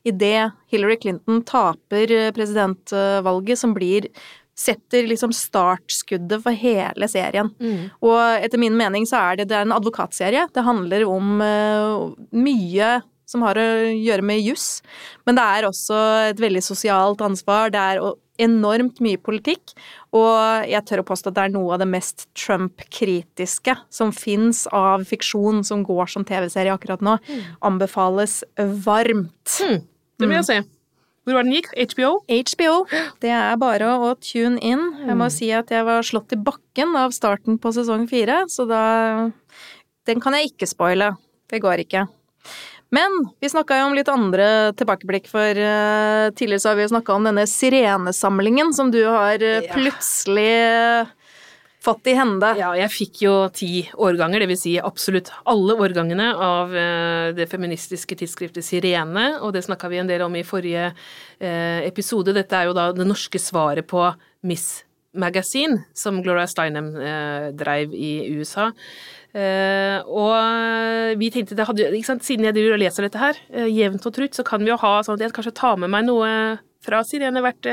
idet 0.10 0.50
Hillary 0.74 0.98
Clinton 1.04 1.44
taper 1.48 2.12
presidentvalget, 2.36 3.62
som 3.62 3.78
blir 3.78 4.10
setter 4.56 5.08
liksom 5.10 5.34
startskuddet 5.36 6.44
for 6.44 6.56
hele 6.56 7.10
serien. 7.12 7.52
Mm. 7.60 7.90
Og 8.06 8.20
etter 8.46 8.62
min 8.62 8.78
mening 8.80 9.08
så 9.10 9.20
er 9.32 9.42
det, 9.42 9.50
det 9.52 9.60
er 9.60 9.68
en 9.68 9.76
advokatserie. 9.76 10.48
Det 10.56 10.64
handler 10.64 11.04
om 11.10 11.42
uh, 11.44 12.14
mye 12.36 13.00
som 13.30 13.42
har 13.42 13.58
å 13.58 13.66
gjøre 13.90 14.24
med 14.26 14.44
juss, 14.46 14.84
men 15.26 15.38
det 15.38 15.44
er 15.58 15.66
også 15.66 15.98
et 16.30 16.42
veldig 16.42 16.62
sosialt 16.62 17.24
ansvar. 17.26 17.72
Det 17.74 17.82
er 17.82 18.04
enormt 18.46 19.00
mye 19.04 19.20
politikk, 19.22 19.74
og 20.16 20.68
jeg 20.70 20.84
tør 20.88 21.02
å 21.02 21.08
påstå 21.08 21.32
at 21.32 21.38
det 21.38 21.46
er 21.48 21.54
noe 21.56 21.74
av 21.74 21.82
det 21.82 21.90
mest 21.90 22.28
Trump-kritiske 22.38 23.78
som 23.90 24.14
fins 24.16 24.66
av 24.76 25.08
fiksjon 25.08 25.64
som 25.68 25.84
går 25.88 26.12
som 26.12 26.28
TV-serie 26.28 26.76
akkurat 26.76 27.04
nå. 27.06 27.18
Mm. 27.26 27.44
Anbefales 27.72 28.42
varmt. 28.86 29.58
Mm. 29.64 29.80
Det 30.16 30.30
vil 30.30 30.38
jeg 30.38 30.64
mm. 30.64 30.72
Hvor 31.26 31.40
var 31.40 31.46
den 31.48 31.56
gikk? 31.56 31.72
HBO? 31.74 32.12
HBO. 32.30 32.74
Det 33.24 33.32
er 33.34 33.58
bare 33.58 33.90
å 33.98 34.12
tune 34.22 34.60
in. 34.62 34.84
Jeg 35.02 35.18
må 35.18 35.26
mm. 35.26 35.34
si 35.34 35.50
at 35.58 35.74
jeg 35.74 35.88
var 35.88 36.06
slått 36.06 36.36
i 36.36 36.38
bakken 36.38 36.94
av 37.00 37.16
starten 37.18 37.58
på 37.62 37.72
sesong 37.74 38.06
fire, 38.12 38.44
så 38.52 38.68
da 38.70 38.84
Den 40.06 40.22
kan 40.22 40.38
jeg 40.38 40.52
ikke 40.52 40.70
spoile. 40.70 41.16
Det 41.50 41.58
går 41.64 41.82
ikke. 41.82 42.06
Men 42.94 43.10
vi 43.42 43.50
snakka 43.50 43.80
jo 43.80 43.88
om 43.90 43.96
litt 43.98 44.10
andre 44.12 44.72
tilbakeblikk, 44.78 45.26
for 45.32 45.58
uh, 45.58 46.30
tidligere 46.38 46.62
så 46.62 46.72
har 46.72 46.78
vi 46.78 46.92
snakka 46.94 47.16
om 47.16 47.26
denne 47.26 47.48
sirenesamlingen 47.50 48.70
som 48.78 48.92
du 48.94 49.02
har 49.10 49.42
uh, 49.42 49.66
plutselig 49.74 51.10
i 51.86 52.16
hende. 52.18 52.52
Ja, 52.60 52.72
jeg 52.78 52.92
fikk 52.94 53.22
jo 53.26 53.34
ti 53.54 53.86
årganger, 53.94 54.46
dvs. 54.46 54.62
Si 54.66 54.74
absolutt 54.82 55.32
alle 55.46 55.76
årgangene 55.78 56.32
av 56.34 56.74
eh, 56.76 57.34
det 57.38 57.48
feministiske 57.52 58.18
tidsskriftet 58.18 58.66
Sirene, 58.66 59.40
og 59.42 59.54
det 59.56 59.66
snakka 59.68 59.92
vi 59.92 60.02
en 60.02 60.10
del 60.10 60.26
om 60.26 60.36
i 60.36 60.46
forrige 60.48 60.90
eh, 60.90 61.86
episode. 61.86 62.34
Dette 62.36 62.58
er 62.58 62.70
jo 62.70 62.78
da 62.78 62.90
det 62.96 63.08
norske 63.08 63.42
svaret 63.42 63.88
på 63.90 64.08
Miss 64.50 64.84
Magazine, 65.16 65.86
som 65.96 66.22
Gloria 66.24 66.48
Steinem 66.50 66.90
eh, 66.98 67.52
dreiv 67.56 67.94
i 67.94 68.34
USA. 68.36 68.72
Uh, 69.36 70.00
og 70.08 71.18
vi 71.20 71.28
tenkte 71.28 71.58
det 71.60 71.66
hadde, 71.68 71.90
ikke 71.92 72.08
sant, 72.08 72.24
Siden 72.24 72.46
jeg 72.48 72.56
driver 72.56 72.78
og 72.78 72.80
leser 72.80 73.04
dette 73.04 73.20
her, 73.20 73.40
uh, 73.52 73.66
jevnt 73.68 74.06
og 74.08 74.14
trutt, 74.16 74.38
så 74.38 74.46
kan 74.48 74.64
vi 74.64 74.72
jo 74.72 74.78
ha 74.80 74.94
sånn 75.04 75.18
at 75.18 75.26
jeg 75.26 75.36
kanskje 75.36 75.52
tar 75.60 75.76
med 75.82 75.92
meg 75.92 76.06
noe 76.08 76.30
fra 76.86 77.02
Sirene 77.04 77.44
hvert 77.44 77.68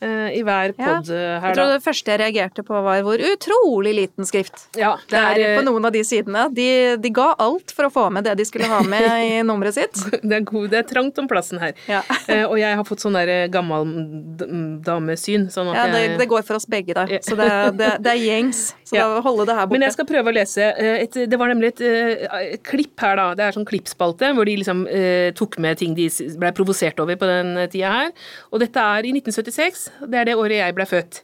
i 0.00 0.40
hver 0.46 0.72
pod 0.78 1.10
ja. 1.10 1.16
Eh, 1.16 1.34
her, 1.36 1.40
da. 1.40 1.48
Jeg 1.50 1.56
tror 1.58 1.70
det 1.74 1.80
første 1.84 2.12
jeg 2.14 2.20
reagerte 2.22 2.64
på, 2.64 2.78
var 2.86 3.02
hvor 3.04 3.20
utrolig 3.20 3.92
liten 3.98 4.28
skrift 4.28 4.62
ja, 4.78 4.94
det 5.10 5.18
er, 5.18 5.34
det 5.36 5.44
er 5.44 5.58
på 5.58 5.64
noen 5.66 5.88
av 5.88 5.92
de 5.92 6.00
sidene. 6.06 6.46
De, 6.56 6.68
de, 7.00 7.10
ga 7.12 7.34
alt 7.42 7.74
for 7.76 7.88
å 7.88 7.92
få 7.92 8.06
med 8.14 8.24
det 8.24 8.36
de 8.40 8.46
skulle 8.48 8.68
ha 8.70 8.80
med 8.86 9.08
i 9.28 9.42
nummeret 9.44 9.76
sitt. 9.76 10.00
Det 10.22 10.38
er, 10.38 10.46
god, 10.48 10.70
det 10.72 10.80
er 10.80 10.86
trangt 10.88 11.20
om 11.20 11.28
plassen 11.28 11.60
her. 11.60 11.76
Ja. 11.90 12.00
Og 12.50 12.56
jeg 12.60 12.78
har 12.80 12.86
fått 12.88 13.04
sånn 13.04 13.18
der 13.18 13.50
gammaldamesyn. 13.52 15.48
Sånn 15.52 15.72
ja, 15.76 15.84
det, 15.92 16.02
det, 16.20 16.28
går 16.30 16.46
for 16.48 16.56
oss 16.56 16.68
begge, 16.70 16.96
da. 16.96 17.04
Så 17.26 17.36
det, 17.36 17.92
er 18.00 18.20
gjengs. 18.20 18.70
Så 18.88 18.96
da 18.96 19.20
holde 19.24 19.48
det 19.50 19.58
her 19.58 19.68
borte. 19.68 19.76
Men 19.76 19.86
jeg 19.88 19.96
skal 19.98 20.08
prøve 20.08 20.32
å 20.32 20.36
lese. 20.38 20.70
Et, 21.04 21.20
det 21.28 21.40
var 21.40 21.52
nemlig 21.52 21.74
et 21.74 21.84
uh, 21.84 22.56
klipp 22.66 23.04
her, 23.04 23.20
da. 23.20 23.28
Det 23.36 23.46
er 23.46 23.58
sånn 23.58 23.68
klippspalte 23.68 24.32
hvor 24.36 24.48
de 24.48 24.56
liksom 24.62 24.86
uh, 24.88 25.28
tok 25.36 25.60
med 25.62 25.82
ting 25.82 25.92
de 25.98 26.08
ble 26.40 26.54
provosert 26.56 27.00
over 27.04 27.20
på 27.20 27.28
den 27.28 27.52
tida 27.68 27.92
her. 27.92 28.12
Og 28.50 28.64
dette 28.64 28.88
er 28.96 29.10
i 29.10 29.14
1976. 29.18 29.89
Det 30.00 30.18
er 30.20 30.28
det 30.30 30.36
året 30.38 30.58
jeg 30.58 30.74
ble 30.76 30.86
født. 30.88 31.20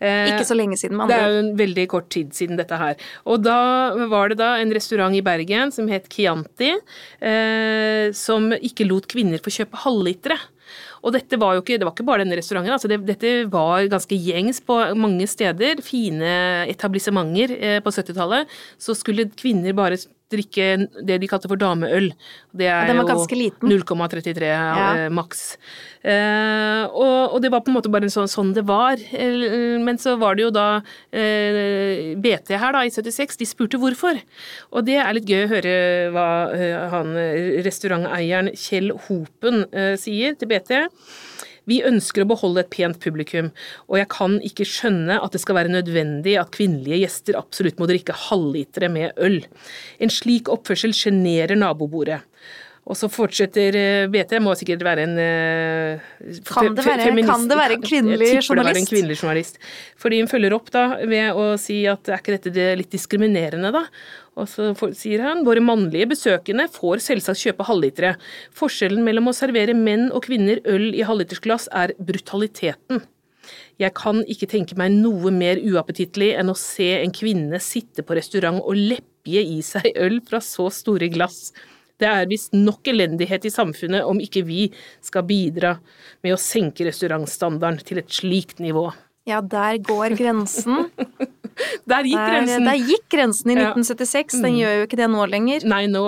Eh, 0.00 0.30
Ikke 0.32 0.46
så 0.48 0.56
lenge 0.56 0.78
siden, 0.80 0.96
med 0.96 1.06
andre 1.06 1.16
Det 1.16 1.24
er 1.24 1.34
jo 1.34 1.42
en 1.44 1.50
veldig 1.58 1.86
kort 1.92 2.08
tid 2.12 2.32
siden 2.36 2.60
dette 2.60 2.76
her. 2.80 2.94
Og 3.26 3.42
da 3.44 3.58
var 4.12 4.32
det 4.32 4.38
da 4.40 4.54
en 4.60 4.72
restaurant 4.76 5.16
i 5.16 5.22
Bergen 5.24 5.72
som 5.74 5.88
het 5.88 6.08
Chianti, 6.12 6.72
eh, 7.20 8.12
som 8.16 8.50
ikke 8.56 8.88
lot 8.88 9.08
kvinner 9.10 9.42
få 9.42 9.52
kjøpe 9.60 9.84
halvlitere. 9.84 10.38
Og 11.00 11.14
dette 11.16 11.38
var 11.40 11.56
jo 11.56 11.64
ikke, 11.64 11.78
det 11.80 11.88
var 11.88 11.94
ikke 11.96 12.08
bare 12.08 12.24
denne 12.24 12.38
restauranten, 12.38 12.74
altså 12.76 12.90
det, 12.90 13.00
dette 13.08 13.34
var 13.52 13.88
ganske 13.90 14.16
gjengs 14.16 14.62
på 14.66 14.78
mange 14.98 15.26
steder. 15.30 15.82
Fine 15.84 16.32
etablissementer 16.70 17.56
eh, 17.56 17.78
på 17.84 17.92
70-tallet. 17.94 18.50
Så 18.80 18.96
skulle 18.98 19.30
kvinner 19.36 19.76
bare 19.76 20.00
drikke 20.30 20.66
det 21.06 21.18
de 21.22 21.28
kalte 21.30 21.50
for 21.50 21.58
dameøl. 21.60 22.10
Det 22.54 22.68
er 22.70 22.92
jo 22.94 23.02
0,33 23.02 24.46
ja. 24.46 24.90
Eh, 24.94 25.06
maks. 25.12 25.56
Eh, 26.00 26.84
og, 26.86 27.34
og, 27.34 27.38
det 27.42 27.50
var 27.52 27.64
på 27.64 27.72
en 27.72 27.76
måte 27.76 27.90
bare 27.92 28.08
sånn, 28.12 28.30
sånn 28.30 28.54
det 28.56 28.64
var. 28.68 29.00
Men 29.82 29.98
så 30.00 30.16
var 30.20 30.38
det 30.38 30.46
jo 30.46 30.52
da 30.54 30.68
eh, 31.10 32.14
BT 32.20 32.54
her 32.54 32.76
da 32.76 32.84
i 32.86 32.94
76, 32.94 33.40
de 33.40 33.48
spurte 33.48 33.80
hvorfor. 33.80 34.20
Og 34.70 34.86
det 34.86 35.00
er 35.02 35.14
litt 35.16 35.30
gøy 35.30 35.44
å 35.44 35.52
høre 35.56 35.74
hva 36.14 36.28
eh, 36.54 36.88
han 36.94 37.14
restauranteieren 37.66 38.52
Kjell 38.58 38.94
Hopen 39.08 39.64
eh, 39.74 39.96
sier 40.00 40.38
til 40.38 40.50
BT. 40.52 40.89
Vi 41.68 41.82
ønsker 41.86 42.24
å 42.24 42.30
beholde 42.30 42.64
et 42.64 42.72
pent 42.72 42.98
publikum, 43.02 43.50
og 43.86 43.98
jeg 44.00 44.08
kan 44.10 44.38
ikke 44.46 44.66
skjønne 44.66 45.18
at 45.22 45.34
det 45.34 45.42
skal 45.42 45.58
være 45.58 45.72
nødvendig 45.74 46.34
at 46.40 46.52
kvinnelige 46.56 47.02
gjester 47.04 47.38
absolutt 47.38 47.78
må 47.78 47.86
drikke 47.90 48.16
halvlitere 48.28 48.88
med 48.92 49.20
øl. 49.22 49.42
En 50.02 50.12
slik 50.12 50.50
oppførsel 50.50 50.96
sjenerer 50.96 51.58
nabobordet. 51.60 52.22
Og 52.90 52.98
så 52.98 53.06
fortsetter 53.12 53.76
eh, 53.78 54.08
BT, 54.10 54.40
må 54.42 54.56
sikkert 54.58 54.82
være 54.82 55.04
en 55.06 55.12
uh, 55.14 56.08
kan, 56.48 56.72
det 56.74 56.82
være, 56.82 57.12
kan 57.22 57.44
det 57.46 57.58
være 57.60 57.76
en 57.76 57.84
kvinnelig 57.84 58.30
journalist? 58.40 58.50
Det 58.50 58.64
var 58.66 58.80
en 58.80 58.88
kvinnelig 58.88 59.18
journalist. 59.20 59.60
Fordi 60.00 60.18
hun 60.18 60.30
følger 60.32 60.56
opp 60.56 60.72
da 60.74 60.82
ved 61.06 61.38
å 61.38 61.44
si 61.60 61.84
at 61.90 62.10
er 62.10 62.18
ikke 62.18 62.34
dette 62.40 62.66
litt 62.80 62.90
diskriminerende, 62.90 63.70
da? 63.76 63.84
Og 64.40 64.50
så 64.50 64.72
sier 64.96 65.22
han 65.22 65.44
våre 65.46 65.62
mannlige 65.62 66.10
besøkende 66.10 66.66
får 66.72 67.04
selvsagt 67.06 67.44
kjøpe 67.44 67.68
halvlitere. 67.68 68.12
Forskjellen 68.58 69.06
mellom 69.06 69.30
å 69.30 69.36
servere 69.36 69.76
menn 69.76 70.08
og 70.10 70.24
kvinner 70.26 70.62
øl 70.70 70.90
i 70.90 71.06
halvlitersglass 71.06 71.70
er 71.76 71.94
brutaliteten. 71.98 73.04
Jeg 73.80 73.94
kan 73.96 74.20
ikke 74.28 74.48
tenke 74.50 74.76
meg 74.78 74.92
noe 74.98 75.30
mer 75.32 75.60
uappetittlig 75.62 76.34
enn 76.38 76.52
å 76.52 76.58
se 76.58 76.90
en 76.98 77.14
kvinne 77.14 77.60
sitte 77.62 78.04
på 78.06 78.16
restaurant 78.18 78.60
og 78.60 78.76
leppje 78.76 79.44
i 79.56 79.60
seg 79.64 79.92
øl 79.94 80.18
fra 80.26 80.42
så 80.44 80.68
store 80.74 81.08
glass. 81.12 81.52
Det 82.00 82.08
er 82.08 82.30
visst 82.30 82.56
nok 82.56 82.88
elendighet 82.90 83.46
i 83.46 83.52
samfunnet 83.52 84.06
om 84.08 84.20
ikke 84.22 84.44
vi 84.48 84.66
skal 85.04 85.26
bidra 85.28 85.76
med 86.24 86.34
å 86.34 86.40
senke 86.40 86.88
restaurantstandarden 86.88 87.84
til 87.86 88.02
et 88.02 88.20
slikt 88.20 88.62
nivå. 88.62 88.88
Ja, 89.28 89.40
der 89.44 89.76
går 89.84 90.16
grensen. 90.18 90.88
der 91.90 92.06
gikk 92.08 92.16
der, 92.16 92.30
grensen. 92.32 92.64
Der 92.66 92.78
gikk 92.88 93.04
grensen 93.12 93.52
i 93.52 93.56
1976. 93.58 94.38
Den 94.40 94.54
mm. 94.54 94.58
gjør 94.62 94.76
jo 94.78 94.86
ikke 94.88 94.98
det 95.00 95.08
nå 95.12 95.26
lenger. 95.30 95.66
Nei, 95.70 95.82
nå, 95.92 96.04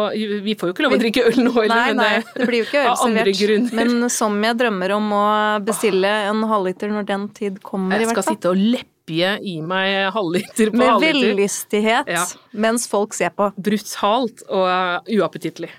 vi 0.46 0.56
får 0.58 0.70
jo 0.70 0.76
ikke 0.76 0.86
lov 0.86 0.96
å 0.96 1.00
drikke 1.02 1.26
øl 1.28 1.38
nå 1.44 1.52
heller. 1.58 1.74
Nei, 1.76 1.98
nei, 1.98 2.38
det 2.38 2.48
blir 2.48 2.62
jo 2.62 2.68
ikke 2.70 2.86
ølservert. 2.94 3.76
Men 3.76 4.08
som 4.12 4.38
jeg 4.48 4.58
drømmer 4.62 4.96
om 4.96 5.12
å 5.18 5.26
bestille 5.66 6.14
en 6.30 6.42
halvliter 6.50 6.94
når 6.94 7.06
den 7.12 7.28
tid 7.36 7.60
kommer, 7.64 8.00
i 8.00 8.08
hvert 8.08 8.16
fall. 8.16 8.24
Jeg 8.24 8.24
skal 8.24 8.40
sitte 8.40 8.54
og 8.54 8.64
leppje 9.02 9.38
i 9.42 9.60
meg 9.62 10.12
halvliter 10.12 10.70
på 10.70 10.76
Med 10.76 10.88
halvliter. 10.88 11.14
Med 11.14 11.36
vellystighet 11.36 12.06
ja. 12.08 12.26
mens 12.52 12.88
folk 12.88 13.14
ser 13.14 13.30
på. 13.34 13.52
Brutalt 13.56 14.42
og 14.48 15.08
uappetittlig. 15.10 15.70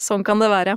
Sånn 0.00 0.24
kan 0.24 0.40
det 0.40 0.48
være. 0.50 0.76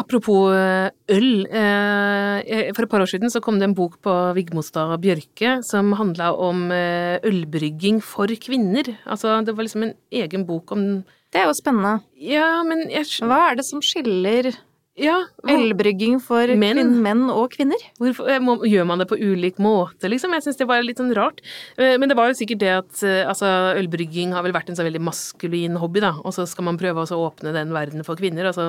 Apropos 0.00 0.54
eh, 0.56 0.88
øl. 1.12 1.46
Eh, 1.46 2.72
for 2.72 2.84
et 2.84 2.90
par 2.90 3.02
år 3.02 3.10
siden 3.10 3.30
så 3.30 3.42
kom 3.44 3.58
det 3.60 3.68
en 3.68 3.76
bok 3.76 4.00
på 4.02 4.12
Vigmostad 4.34 4.96
Bjørke 5.02 5.60
som 5.62 5.92
handla 5.98 6.32
om 6.32 6.70
eh, 6.72 7.20
ølbrygging 7.22 8.00
for 8.02 8.32
kvinner. 8.40 8.96
Altså 9.04 9.42
det 9.44 9.54
var 9.54 9.68
liksom 9.68 9.84
en 9.84 9.94
egen 10.10 10.46
bok 10.48 10.72
om 10.72 11.04
Det 11.32 11.40
er 11.40 11.46
jo 11.48 11.56
spennende. 11.56 12.00
Ja, 12.16 12.62
men 12.64 12.88
jeg... 12.90 13.06
Hva 13.20 13.50
er 13.50 13.60
det 13.60 13.64
som 13.68 13.84
skiller 13.84 14.50
ja, 15.00 15.14
Ølbrygging 15.48 16.18
for 16.20 16.50
menn. 16.52 16.76
Kvinn, 16.76 16.96
menn 17.00 17.22
og 17.32 17.54
kvinner. 17.54 17.80
Hvorfor, 17.96 18.28
eh, 18.28 18.40
må, 18.44 18.58
gjør 18.68 18.84
man 18.90 19.00
det 19.00 19.06
på 19.08 19.16
ulik 19.16 19.56
måte, 19.62 20.10
liksom? 20.12 20.34
Jeg 20.36 20.44
syns 20.44 20.60
det 20.60 20.66
var 20.68 20.84
litt 20.84 21.00
sånn 21.00 21.14
rart. 21.16 21.40
Eh, 21.78 21.96
men 21.96 22.12
det 22.12 22.16
var 22.18 22.28
jo 22.28 22.36
sikkert 22.36 22.60
det 22.60 22.72
at 22.76 23.00
eh, 23.08 23.22
altså, 23.24 23.48
ølbrygging 23.80 24.34
har 24.36 24.44
vel 24.44 24.52
vært 24.52 24.68
en 24.68 24.76
så 24.76 24.84
veldig 24.84 25.00
maskulin 25.00 25.80
hobby, 25.80 26.04
da. 26.04 26.12
Og 26.20 26.36
så 26.36 26.44
skal 26.50 26.68
man 26.68 26.80
prøve 26.80 27.06
å 27.06 27.22
åpne 27.24 27.54
den 27.56 27.72
verden 27.72 28.04
for 28.04 28.20
kvinner, 28.20 28.50
og 28.50 28.58
så 28.58 28.68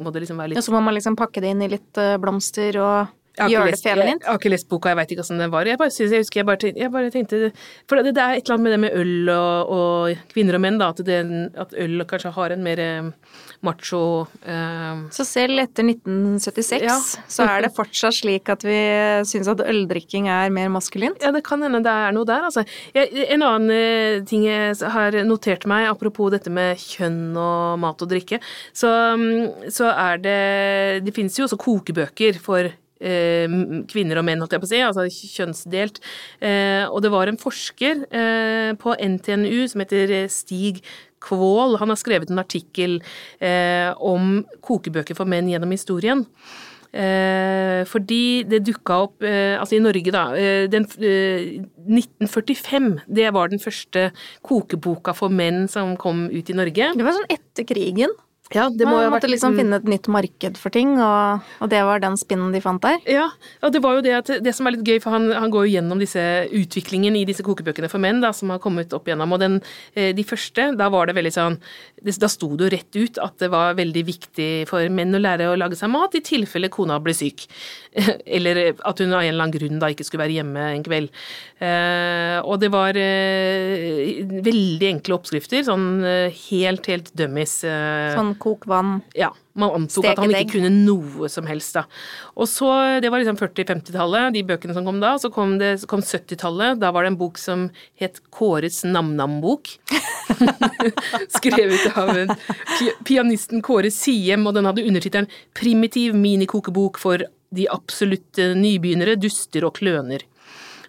må 0.00 0.14
det 0.14 0.24
liksom 0.24 0.40
være 0.40 0.54
litt 0.54 0.62
Ja, 0.62 0.64
så 0.64 0.72
må 0.72 0.80
man 0.80 0.96
liksom 0.96 1.18
pakke 1.20 1.44
det 1.44 1.52
inn 1.52 1.66
i 1.66 1.72
litt 1.76 2.00
blomster 2.22 2.80
og 2.80 3.12
Ikke 3.46 3.64
lest- 3.70 3.84
Jølefeminint? 3.86 4.22
Jeg 4.24 4.30
har 4.32 4.38
ikke 4.40 4.50
lest 4.54 4.68
boka, 4.68 4.88
jeg 4.90 4.96
veit 4.98 5.12
ikke 5.14 5.24
åssen 5.24 5.38
den 5.38 5.50
var. 5.54 5.64
Jeg 5.70 5.78
bare 5.78 5.90
synes, 5.94 6.10
jeg 6.12 6.24
husker 6.24 6.40
jeg 6.40 6.46
bare 6.46 6.56
tenkte, 6.64 6.80
jeg 6.82 6.90
bare 6.92 7.10
tenkte 7.14 7.52
For 7.88 8.02
det, 8.02 8.14
det 8.14 8.22
er 8.24 8.38
et 8.38 8.44
eller 8.48 8.56
annet 8.58 8.64
med 8.66 8.72
det 8.72 8.80
med 8.80 8.96
øl 9.02 9.28
og, 9.34 9.70
og 9.78 10.16
kvinner 10.32 10.54
og 10.58 10.64
menn, 10.64 10.78
da. 10.80 10.88
At, 10.90 11.04
det, 11.06 11.18
at 11.56 11.74
øl 11.78 12.04
kanskje 12.10 12.32
har 12.34 12.50
en 12.56 12.62
mer 12.66 12.78
eh, 12.82 13.10
macho 13.66 14.00
eh, 14.46 15.02
Så 15.14 15.24
selv 15.26 15.58
etter 15.62 15.86
1976 15.86 16.82
Ja. 16.86 16.96
så 17.28 17.46
er 17.48 17.62
det 17.66 17.72
fortsatt 17.76 18.14
slik 18.18 18.48
at 18.52 18.62
vi 18.66 18.76
syns 19.28 19.48
at 19.50 19.60
øldrikking 19.64 20.28
er 20.30 20.50
mer 20.54 20.68
maskulint. 20.72 21.18
Ja, 21.22 21.32
det 21.34 21.44
kan 21.46 21.62
hende 21.62 21.82
det 21.84 21.92
er 21.92 22.12
noe 22.16 22.26
der, 22.28 22.46
altså. 22.48 22.64
En 22.94 23.42
annen 23.42 23.70
eh, 23.74 24.20
ting 24.28 24.44
jeg 24.46 24.76
har 24.94 25.16
notert 25.26 25.66
meg, 25.70 25.88
apropos 25.90 26.30
dette 26.34 26.50
med 26.52 26.78
kjønn 26.78 27.36
og 27.38 27.78
mat 27.82 28.02
og 28.04 28.10
drikke, 28.10 28.40
så, 28.76 28.90
mm, 29.18 29.70
så 29.74 29.90
er 29.92 30.18
det 30.22 30.36
Det 31.04 31.14
finnes 31.16 31.36
jo 31.38 31.44
også 31.46 31.58
kokebøker 31.60 32.38
for 32.42 32.70
kvinner 32.98 34.20
og 34.20 34.26
menn, 34.26 34.40
holdt 34.42 34.56
jeg 34.56 34.62
på 34.62 34.68
å 34.68 34.72
si, 34.72 34.80
altså 34.84 35.06
kjønnsdelt. 35.08 36.00
Eh, 36.42 36.84
og 36.88 37.02
det 37.04 37.12
var 37.14 37.30
en 37.30 37.40
forsker 37.40 38.06
eh, 38.10 38.72
på 38.80 38.96
NTNU 38.98 39.68
som 39.70 39.84
heter 39.84 40.14
Stig 40.32 40.82
Kvål. 41.24 41.78
Han 41.80 41.92
har 41.92 42.00
skrevet 42.00 42.30
en 42.30 42.42
artikkel 42.42 42.98
eh, 43.42 43.90
om 43.98 44.42
kokebøker 44.64 45.18
for 45.18 45.30
menn 45.30 45.50
gjennom 45.50 45.74
historien. 45.74 46.26
Eh, 46.88 47.82
fordi 47.84 48.46
det 48.48 48.62
dukka 48.64 48.94
opp 49.04 49.20
eh, 49.20 49.60
Altså 49.60 49.76
i 49.76 49.82
Norge, 49.84 50.08
da. 50.14 50.22
Eh, 50.40 50.64
den, 50.72 50.86
eh, 51.04 51.58
1945, 51.84 53.02
det 53.12 53.28
var 53.36 53.52
den 53.52 53.60
første 53.60 54.06
kokeboka 54.46 55.12
for 55.16 55.28
menn 55.28 55.66
som 55.68 55.98
kom 56.00 56.26
ut 56.32 56.48
i 56.48 56.56
Norge. 56.56 56.94
Det 56.96 57.04
var 57.04 57.18
sånn 57.18 57.36
etter 57.36 57.68
krigen. 57.68 58.14
Ja, 58.54 58.70
det 58.72 58.86
må 58.88 58.94
Man 58.94 59.02
jo 59.02 59.08
ha 59.10 59.12
måtte 59.12 59.26
vært 59.26 59.34
liksom 59.34 59.52
mm, 59.52 59.58
finne 59.60 59.78
et 59.82 59.88
nytt 59.92 60.06
marked 60.08 60.56
for 60.56 60.72
ting, 60.72 60.94
og, 61.04 61.48
og 61.60 61.68
det 61.68 61.82
var 61.84 62.00
den 62.00 62.14
spinnen 62.16 62.54
de 62.54 62.62
fant 62.64 62.80
der. 62.80 62.96
Ja, 63.04 63.26
og 63.60 63.74
det 63.74 63.82
var 63.84 63.98
jo 63.98 64.04
det 64.06 64.14
at 64.16 64.30
det 64.40 64.54
som 64.56 64.68
er 64.68 64.72
litt 64.72 64.88
gøy, 64.88 64.96
for 65.04 65.12
han, 65.12 65.28
han 65.36 65.52
går 65.52 65.66
jo 65.66 65.74
gjennom 65.74 66.00
disse 66.00 66.22
utviklingen 66.56 67.18
i 67.18 67.26
disse 67.28 67.44
kokebøkene 67.44 67.90
for 67.92 68.00
menn 68.00 68.22
da, 68.24 68.32
som 68.32 68.48
har 68.54 68.62
kommet 68.64 68.94
opp 68.96 69.10
igjennom, 69.10 69.34
og 69.36 69.42
den, 69.42 69.58
eh, 69.92 70.14
de 70.16 70.24
første, 70.24 70.70
da 70.80 70.88
var 70.94 71.10
det 71.10 71.18
veldig 71.18 71.34
sånn 71.34 71.58
det, 72.00 72.14
Da 72.22 72.30
sto 72.32 72.48
det 72.56 72.64
jo 72.64 72.72
rett 72.72 72.96
ut 72.96 73.20
at 73.20 73.36
det 73.42 73.50
var 73.52 73.76
veldig 73.76 74.04
viktig 74.08 74.48
for 74.70 74.88
menn 74.96 75.12
å 75.18 75.20
lære 75.20 75.50
å 75.50 75.58
lage 75.58 75.76
seg 75.76 75.92
mat 75.92 76.16
i 76.16 76.24
tilfelle 76.24 76.72
kona 76.72 76.96
ble 77.04 77.12
syk. 77.16 77.44
Eller 78.38 78.62
at 78.72 79.04
hun 79.04 79.12
av 79.12 79.26
en 79.26 79.28
eller 79.34 79.44
annen 79.44 79.56
grunn 79.58 79.82
da 79.82 79.92
ikke 79.92 80.08
skulle 80.08 80.24
være 80.24 80.38
hjemme 80.38 80.70
en 80.72 80.86
kveld. 80.88 81.12
Eh, 81.60 82.38
og 82.40 82.62
det 82.62 82.72
var 82.72 82.96
eh, 82.96 84.24
veldig 84.24 84.90
enkle 84.94 85.18
oppskrifter, 85.18 85.66
sånn 85.68 85.88
helt, 86.48 86.88
helt 86.88 87.12
dummies. 87.18 87.58
Sånn 87.60 88.37
kok 88.40 88.66
vann. 88.70 89.00
ja, 89.18 89.30
man 89.58 89.74
antok 89.74 90.06
at 90.06 90.20
han 90.20 90.32
ikke 90.32 90.58
kunne 90.58 90.70
noe 90.70 91.28
som 91.32 91.48
helst, 91.50 91.74
da. 91.76 91.84
Og 92.38 92.48
så, 92.50 92.70
det 93.02 93.10
var 93.10 93.22
liksom 93.22 93.38
40-50-tallet, 93.40 94.36
de 94.36 94.44
bøkene 94.46 94.76
som 94.76 94.86
kom 94.86 95.00
da. 95.02 95.16
Så 95.18 95.32
kom, 95.34 95.56
kom 95.90 96.04
70-tallet. 96.04 96.78
Da 96.82 96.92
var 96.94 97.04
det 97.04 97.12
en 97.14 97.20
bok 97.20 97.40
som 97.42 97.68
het 97.98 98.20
Kåres 98.34 98.84
Nam-Nam-bok. 98.86 99.74
Skrevet 101.38 101.98
av 101.98 102.14
en 102.14 102.32
pianisten 103.08 103.64
Kåre 103.66 103.90
Siem, 103.94 104.46
og 104.46 104.54
den 104.56 104.68
hadde 104.68 104.86
undertittelen 104.86 105.30
'Primitiv 105.58 106.14
minikokebok 106.14 107.00
for 107.02 107.26
de 107.54 107.68
absolutte 107.72 108.52
nybegynnere, 108.54 109.18
duster 109.20 109.66
og 109.66 109.78
kløner'. 109.80 110.26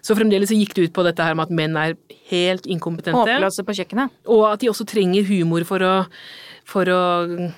Så 0.00 0.16
fremdeles 0.16 0.48
så 0.50 0.56
gikk 0.56 0.74
det 0.76 0.88
ut 0.88 0.94
på 0.96 1.04
dette 1.04 1.24
her 1.24 1.36
med 1.36 1.48
at 1.48 1.56
menn 1.56 1.76
er 1.76 1.96
helt 2.30 2.68
inkompetente. 2.70 3.20
Håpløse 3.20 3.64
på 3.66 3.76
kjøkkenet. 3.80 4.14
Og 4.32 4.46
at 4.48 4.62
de 4.62 4.70
også 4.72 4.86
trenger 4.88 5.26
humor 5.28 5.66
for 5.68 5.84
å, 5.84 5.94
for 6.70 6.86
å 6.94 6.98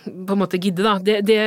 på 0.03 0.35
en 0.35 0.41
måte 0.41 0.57
gidde, 0.63 0.83
da. 0.87 0.95
Det, 1.05 1.19
det, 1.29 1.39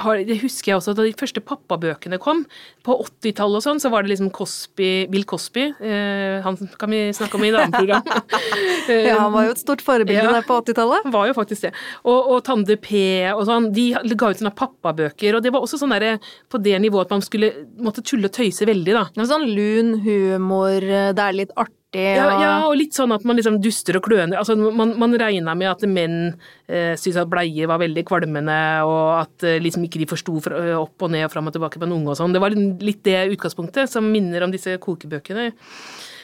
har, 0.00 0.22
det 0.24 0.38
husker 0.40 0.72
jeg 0.72 0.78
også 0.80 0.94
da 0.96 1.04
de 1.04 1.12
første 1.20 1.42
pappabøkene 1.44 2.18
kom. 2.22 2.44
På 2.86 2.96
80-tallet 3.04 3.60
og 3.60 3.64
sånn, 3.66 3.82
så 3.82 3.90
var 3.92 4.02
det 4.06 4.14
liksom 4.14 4.30
Cosby, 4.34 4.90
Bill 5.12 5.26
Cosby. 5.28 5.66
Eh, 5.76 6.38
han 6.44 6.56
kan 6.80 6.92
vi 6.94 7.02
snakke 7.16 7.36
om 7.36 7.44
i 7.44 7.52
dameprogram. 7.54 8.06
program. 8.06 8.40
Ja, 9.12 9.18
han 9.20 9.32
var 9.34 9.46
jo 9.46 9.52
et 9.54 9.60
stort 9.62 9.82
forbilde 9.84 10.22
Ja. 10.24 10.32
der 10.34 10.46
på 10.46 10.56
80-tallet. 10.62 11.06
var 11.12 11.28
jo 11.28 11.36
faktisk 11.36 11.68
det. 11.68 11.72
Og, 12.02 12.32
og 12.34 12.40
Tande 12.46 12.76
P 12.80 13.02
og 13.34 13.44
sånn, 13.48 13.68
de 13.76 13.90
ga 14.18 14.32
ut 14.32 14.40
sånne 14.40 14.54
pappabøker, 14.58 15.36
og 15.38 15.44
det 15.44 15.52
var 15.54 15.62
også 15.64 15.78
sånn 15.82 15.94
derre 15.94 16.16
på 16.50 16.60
det 16.62 16.78
nivået 16.82 17.06
at 17.10 17.14
man 17.18 17.22
skulle 17.24 17.52
måtte 17.82 18.02
tulle 18.06 18.30
og 18.30 18.34
tøyse 18.36 18.66
veldig, 18.68 18.96
da. 18.96 19.04
Det 19.12 19.22
var 19.22 19.30
sånn 19.34 19.46
lun 19.52 19.94
humor, 20.04 20.80
det 20.82 21.22
er 21.28 21.38
litt 21.42 21.54
artig 21.56 21.76
Ja, 21.92 22.24
og 22.24 22.40
ja, 22.40 22.52
og 22.70 22.76
litt 22.80 22.96
sånn 22.96 23.12
at 23.12 23.24
man 23.28 23.36
liksom 23.36 23.58
duster 23.60 23.98
og 23.98 24.06
kløner. 24.06 24.38
Altså, 24.40 24.56
man, 24.56 24.94
man 25.00 25.16
regna 25.20 25.52
med 25.58 25.68
at 25.68 25.82
menn 25.84 26.16
eh, 26.64 26.94
syntes 26.96 27.18
at 27.20 27.28
bleier 27.32 27.68
var 27.68 27.82
veldig 27.82 28.04
kvalmende, 28.08 28.60
og 28.88 29.02
at 29.18 29.44
eh, 29.44 29.60
liksom 29.60 29.84
ikke 29.84 30.00
de 30.00 30.08
forsto 30.08 30.38
fra, 30.46 30.62
opp 30.80 31.04
og 31.04 31.12
ned 31.12 31.26
og 31.26 31.34
fram 31.34 31.50
og 31.50 31.56
tilbake 31.56 31.82
på 31.82 31.88
en 31.88 31.92
unge 31.98 32.14
og 32.14 32.16
sånn. 32.16 32.32
Det 32.32 32.40
var 32.40 32.56
litt 32.56 33.02
det 33.04 33.18
utgangspunktet 33.34 33.92
som 33.92 34.08
minner 34.08 34.46
om 34.46 34.54
disse 34.54 34.78
kokebøkene. 34.80 35.50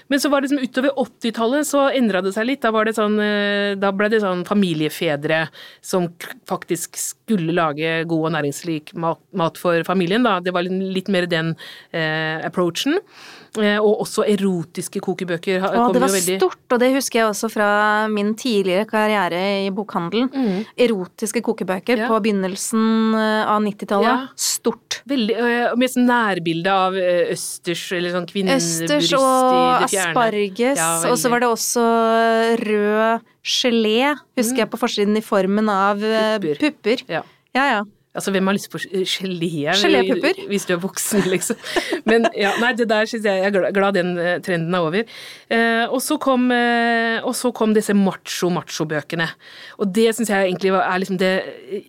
Men 0.09 0.21
så 0.21 0.31
var 0.33 0.41
det 0.41 0.49
liksom 0.49 0.65
utover 0.65 0.95
80-tallet 0.97 1.69
så 1.69 1.83
endra 1.93 2.23
det 2.25 2.33
seg 2.33 2.49
litt. 2.49 2.63
Da, 2.65 2.73
var 2.73 2.89
det 2.89 2.97
sånn, 2.97 3.19
eh, 3.21 3.75
da 3.77 3.93
ble 3.93 4.09
det 4.13 4.23
sånn 4.25 4.47
familiefedre 4.49 5.43
som 5.85 6.09
faktisk 6.49 6.97
skulle 6.97 7.53
lage 7.57 8.07
god 8.09 8.31
og 8.31 8.35
næringsrik 8.39 8.95
mat, 8.97 9.21
mat 9.37 9.61
for 9.61 9.85
familien. 9.89 10.25
Da. 10.25 10.39
Det 10.41 10.55
var 10.57 10.65
litt 10.65 11.13
mer 11.13 11.29
den 11.29 11.53
eh, 11.93 12.41
approachen. 12.49 12.97
Eh, 13.59 13.79
og 13.83 14.01
også 14.05 14.23
erotiske 14.29 15.01
kokebøker 15.03 15.62
Å, 15.64 15.92
det 15.92 16.01
var 16.03 16.12
veldig 16.12 16.37
stort, 16.38 16.61
og 16.73 16.79
det 16.81 16.92
husker 16.94 17.18
jeg 17.21 17.29
også 17.31 17.49
fra 17.51 17.68
min 18.12 18.35
tidligere 18.38 18.87
karriere 18.87 19.40
i 19.66 19.71
bokhandelen. 19.75 20.31
Erotiske 20.79 21.42
kokebøker 21.42 21.97
Mm. 21.99 22.03
Ja. 22.05 22.09
på 22.09 22.21
begynnelsen 22.23 23.14
eh, 23.18 23.51
av 23.51 23.62
90-tallet. 23.64 24.07
Ja. 24.07 24.29
Stort. 24.37 25.01
Veldig, 25.09 25.37
med 25.81 25.90
sånn 25.90 26.07
nærbilde 26.07 26.71
av 26.71 26.94
øh, 26.94 27.33
østers, 27.33 27.87
eller 27.97 28.12
sånn 28.14 28.27
kvinnebryst 28.29 28.83
Østers 28.83 29.09
i 29.09 29.18
det 29.18 29.90
fjerne. 29.90 30.12
asparges, 30.12 30.79
Ja, 30.79 31.11
og 31.11 31.16
så 31.18 31.31
var 31.33 31.40
det 31.40 31.49
også 31.49 31.85
rød 32.62 33.21
gelé, 33.49 34.14
husker 34.38 34.62
jeg 34.64 34.71
på 34.73 34.81
forsiden 34.81 35.16
i 35.18 35.25
formen 35.25 35.68
av 35.73 36.03
eh, 36.05 36.38
Mm. 36.38 36.42
Pupper. 36.42 36.59
pupper. 36.61 37.03
Ja. 37.09 37.23
Ja, 37.55 37.64
ja. 37.73 37.83
Altså, 38.19 38.33
hvem 38.35 38.51
har 38.51 38.57
lyst 38.59 38.71
på 38.73 38.81
gelé? 38.83 39.51
Gelépupper? 39.79 40.43
Hvis 40.51 40.67
du 40.69 40.75
er 40.75 40.81
voksen, 40.83 41.23
liksom. 41.31 41.57
Men 42.09 42.27
ja, 42.37 42.53
nei, 42.61 42.73
det 42.79 42.89
der 42.91 43.07
syns 43.09 43.25
jeg 43.29 43.39
Jeg 43.39 43.55
er 43.55 43.73
glad- 43.73 43.95
den 43.95 44.13
eh, 44.19 44.39
trenden 44.45 44.75
er 44.75 44.85
over. 44.89 45.05
Eh, 45.49 45.85
og, 45.87 46.01
så 46.05 46.19
kom, 46.21 46.51
eh, 46.53 47.19
og 47.23 47.33
så 47.39 47.53
kom 47.55 47.73
disse 47.77 47.95
macho-macho-bøkene. 47.97 49.29
Og 49.79 49.93
det 49.95 50.09
syns 50.17 50.29
jeg 50.33 50.51
egentlig 50.51 50.73
var- 50.75 50.89
er 50.91 50.99
liksom 51.03 51.19
det 51.19 51.33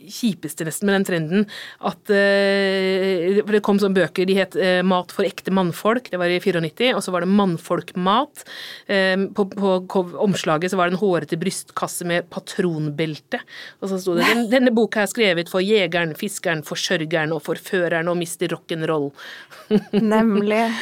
kjipeste 0.08 0.65
nesten 0.68 0.86
med 0.89 0.96
den 1.00 1.08
trenden. 1.10 1.48
At 1.82 2.10
eh, 2.13 3.42
For 3.44 3.52
det 3.56 3.63
kom 3.65 3.80
sånne 3.82 3.98
bøker, 3.98 4.26
de 4.30 4.36
het 4.38 4.56
eh, 4.60 4.82
Mat 4.86 5.12
for 5.15 5.26
ekte 5.28 5.52
mannfolk, 5.56 6.10
det 6.12 6.20
var 6.22 6.30
i 6.32 6.39
94, 6.39 6.94
og 6.96 7.02
så 7.04 7.12
var 7.13 7.22
det 7.26 7.30
Mannfolkmat. 7.34 8.44
Eh, 8.88 9.15
på, 9.36 9.46
på 9.56 10.04
omslaget 10.22 10.72
så 10.72 10.78
var 10.80 10.89
det 10.89 10.98
en 10.98 11.02
hårete 11.04 11.39
brystkasse 11.39 12.06
med 12.10 12.30
patronbelte, 12.34 13.42
og 13.82 13.89
så 13.92 14.00
sto 14.02 14.15
det 14.18 14.28
den, 14.30 14.46
Denne 14.52 14.74
boka 14.76 15.04
er 15.04 15.12
skrevet 15.12 15.50
for 15.52 15.63
jegeren, 15.63 16.15
fiskeren, 16.19 16.63
forsørgeren 16.67 17.34
og 17.36 17.43
forføreren 17.45 18.12
og 18.12 18.19
mister 18.19 18.51
rock'n'roll. 18.55 19.10
Nemlig. 19.95 20.65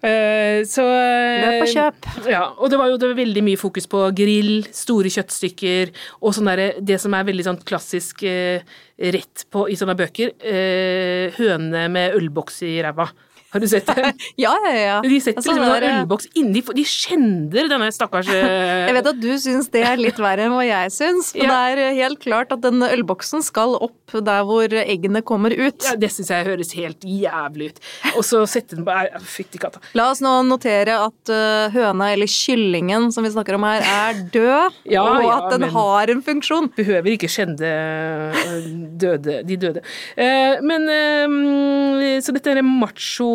Eh, 0.00 0.62
så 0.64 0.80
Løp 0.80 1.66
og 1.66 1.72
kjøp. 1.74 2.06
Ja, 2.30 2.44
og 2.56 2.70
det 2.72 2.78
var 2.80 2.88
jo 2.88 2.96
det 2.96 3.10
var 3.10 3.18
veldig 3.18 3.42
mye 3.44 3.60
fokus 3.60 3.84
på 3.90 3.98
grill, 4.16 4.62
store 4.72 5.10
kjøttstykker, 5.12 5.92
og 6.24 6.32
sånn 6.32 6.48
derre 6.48 6.70
Det 6.80 6.96
som 7.02 7.12
er 7.12 7.26
veldig 7.28 7.44
sånn 7.44 7.58
klassisk 7.68 8.24
eh, 8.24 8.64
rett 8.96 9.44
på 9.52 9.66
i 9.68 9.76
sånne 9.76 9.98
bøker, 10.00 10.32
eh, 10.40 11.36
høne 11.36 11.84
med 11.92 12.16
ølboks 12.16 12.62
i 12.64 12.78
ræva. 12.80 13.10
Har 13.50 13.60
du 13.62 13.66
sett 13.70 13.86
det? 13.90 14.12
Ja, 14.44 14.52
ja, 14.66 14.72
ja. 14.78 14.96
De 15.02 15.20
setter 15.20 15.40
Altså, 15.40 15.54
liksom 15.56 15.88
en 15.90 16.00
ølboks 16.04 16.28
inni 16.38 16.62
De 16.76 16.84
skjender 16.86 17.68
denne 17.70 17.88
stakkars 17.94 18.28
eh, 18.30 18.86
Jeg 18.88 18.96
vet 18.98 19.08
at 19.10 19.20
du 19.22 19.30
syns 19.42 19.70
det 19.74 19.82
er 19.86 20.00
litt 20.00 20.20
verre 20.22 20.46
enn 20.46 20.54
hva 20.54 20.64
jeg 20.66 20.92
syns, 20.94 21.32
men 21.34 21.48
Ja. 21.48 21.56
det 21.74 21.84
er 21.88 21.96
helt 22.00 22.20
klart 22.22 22.52
at 22.54 22.62
den 22.64 22.82
ølboksen 22.86 23.42
skal 23.46 23.74
opp 23.80 23.96
der 24.26 24.42
hvor 24.46 24.72
eggene 24.74 25.20
kommer 25.26 25.52
ut. 25.54 25.84
ja, 25.86 25.94
Det 25.98 26.10
syns 26.10 26.30
jeg 26.32 26.46
høres 26.48 26.72
helt 26.74 27.04
jævlig 27.06 27.70
ut. 27.70 27.78
Og 28.16 28.24
så 28.26 28.40
sette 28.50 28.74
den 28.78 28.84
på 28.86 28.94
Fytti 29.22 29.60
katta. 29.62 29.78
La 29.94 30.08
oss 30.10 30.22
nå 30.24 30.32
notere 30.48 30.96
at 30.98 31.30
uh, 31.30 31.70
høna, 31.74 32.10
eller 32.14 32.26
kyllingen 32.30 33.10
som 33.14 33.26
vi 33.26 33.30
snakker 33.30 33.54
om 33.58 33.66
her, 33.68 33.86
er 33.86 34.22
død, 34.34 34.78
Ja, 34.96 35.04
og 35.06 35.22
ja, 35.22 35.36
at 35.38 35.54
den 35.54 35.68
har 35.70 36.10
en 36.10 36.22
funksjon. 36.26 36.70
behøver 36.76 37.14
ikke 37.14 37.30
skjende 37.30 37.70
øh, 37.70 38.66
døde, 39.00 39.40
de 39.46 39.58
døde. 39.62 39.82
Eh, 40.18 40.58
men 40.66 40.88
eh, 40.90 42.18
Så 42.24 42.34
dette 42.34 42.50
der 42.56 42.64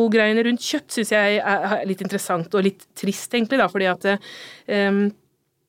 macho-greiene 0.06 0.46
rundt 0.46 0.64
kjøtt 0.64 0.96
syns 0.96 1.14
jeg 1.14 1.42
er, 1.42 1.84
litt 1.88 2.02
interessant 2.02 2.54
og 2.54 2.66
litt 2.66 2.88
trist, 2.96 3.34
egentlig, 3.34 3.60
da, 3.60 3.70
fordi 3.72 3.92
at 3.92 4.12
um, 4.70 5.06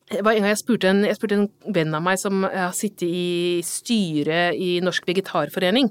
Det 0.07 0.23
var 0.23 0.37
en 0.37 0.45
gang 0.45 0.53
jeg 0.53 0.61
spurte 0.61 0.87
en, 0.87 1.03
jeg 1.03 1.17
spurte 1.17 1.35
en 1.35 1.49
venn 1.75 1.95
av 1.97 2.03
meg 2.05 2.19
som 2.21 2.45
har 2.47 2.71
sittet 2.79 3.09
i 3.11 3.59
styret 3.67 4.55
i 4.55 4.77
Norsk 4.79 5.03
Vegetarforening. 5.03 5.89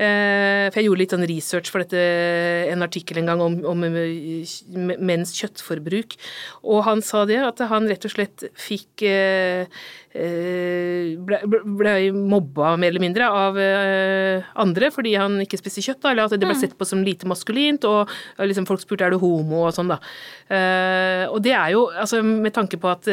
Eh, 0.00 0.70
for 0.70 0.80
jeg 0.80 0.86
gjorde 0.86 1.02
litt 1.02 1.12
sånn 1.12 1.26
research 1.28 1.68
for 1.68 1.84
dette, 1.84 2.00
en 2.72 2.86
artikkel 2.86 3.20
en 3.20 3.28
gang 3.28 3.42
om, 3.44 3.58
om 3.68 3.84
menns 3.84 5.36
kjøttforbruk. 5.36 6.16
Og 6.64 6.80
han 6.88 7.04
sa 7.04 7.26
det, 7.28 7.42
at 7.44 7.60
han 7.68 7.92
rett 7.92 8.08
og 8.08 8.14
slett 8.14 8.48
fikk 8.56 9.04
eh, 10.14 11.16
ble, 11.18 11.98
mobba 12.14 12.74
mer 12.80 12.92
eller 12.92 13.04
mindre 13.04 13.28
av 13.28 13.58
andre 14.58 14.90
fordi 14.94 15.14
han 15.18 15.38
ikke 15.42 15.58
spiste 15.60 15.84
kjøtt, 15.84 16.02
da, 16.02 16.12
eller 16.12 16.28
at 16.28 16.36
det 16.36 16.46
ble 16.46 16.54
mm. 16.54 16.60
sett 16.62 16.76
på 16.78 16.86
som 16.88 17.02
lite 17.04 17.28
maskulint, 17.28 17.84
og 17.88 18.10
liksom 18.40 18.66
folk 18.68 18.82
spurte 18.82 19.06
er 19.06 19.14
du 19.14 19.20
homo 19.22 19.64
og 19.66 19.74
sånn, 19.76 19.90
da. 19.92 19.98
Og 21.32 21.40
det 21.44 21.54
er 21.56 21.72
jo, 21.74 21.86
altså 21.92 22.22
med 22.24 22.54
tanke 22.56 22.80
på 22.80 22.90
at 22.90 23.08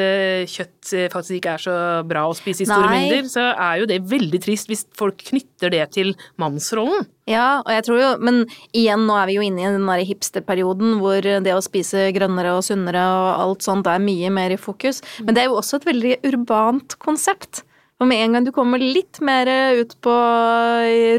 kjøtt 0.50 0.94
eh, 0.94 1.10
faktisk 1.12 1.40
ikke 1.40 1.56
er 1.56 1.64
så 1.66 1.76
bra 2.08 2.26
å 2.30 2.38
spise 2.38 2.66
i 2.66 2.70
store 2.70 2.90
Nei. 2.90 3.02
mengder, 3.06 3.30
så 3.32 3.50
er 3.52 3.82
jo 3.82 3.90
det 3.90 4.02
veldig 4.10 4.42
trist 4.44 4.72
hvis 4.72 4.86
folk 4.98 5.22
knytter 5.32 5.74
det 5.74 5.86
til 5.98 6.14
mannsrollen. 6.42 7.08
Ja, 7.26 7.62
og 7.64 7.72
jeg 7.74 7.86
tror 7.88 7.98
jo, 7.98 8.10
men 8.22 8.44
igjen, 8.70 9.08
nå 9.08 9.16
er 9.18 9.30
vi 9.30 9.38
jo 9.40 9.46
inne 9.46 9.64
i 9.64 9.70
den 9.74 9.88
derre 9.90 10.06
hipsterperioden 10.06 11.00
hvor 11.02 11.26
det 11.26 11.56
å 11.56 11.64
spise 11.66 12.12
grønnere 12.14 12.54
og 12.54 12.66
sunnere 12.68 13.02
og 13.02 13.30
alt 13.48 13.66
sånt 13.66 13.90
er 13.90 14.04
mye 14.04 14.30
mer 14.34 14.54
i 14.54 14.60
fokus. 14.62 15.02
Men 15.26 15.34
det 15.34 15.42
er 15.42 15.50
jo 15.50 15.58
også 15.58 15.80
et 15.80 15.90
veldig 15.90 16.20
urbant 16.30 16.98
konsept. 17.02 17.64
Og 18.04 18.10
med 18.10 18.20
en 18.20 18.36
gang 18.36 18.46
du 18.46 18.52
kommer 18.52 18.82
litt 18.82 19.22
mer 19.24 19.50
ut 19.80 19.94
på 20.04 20.14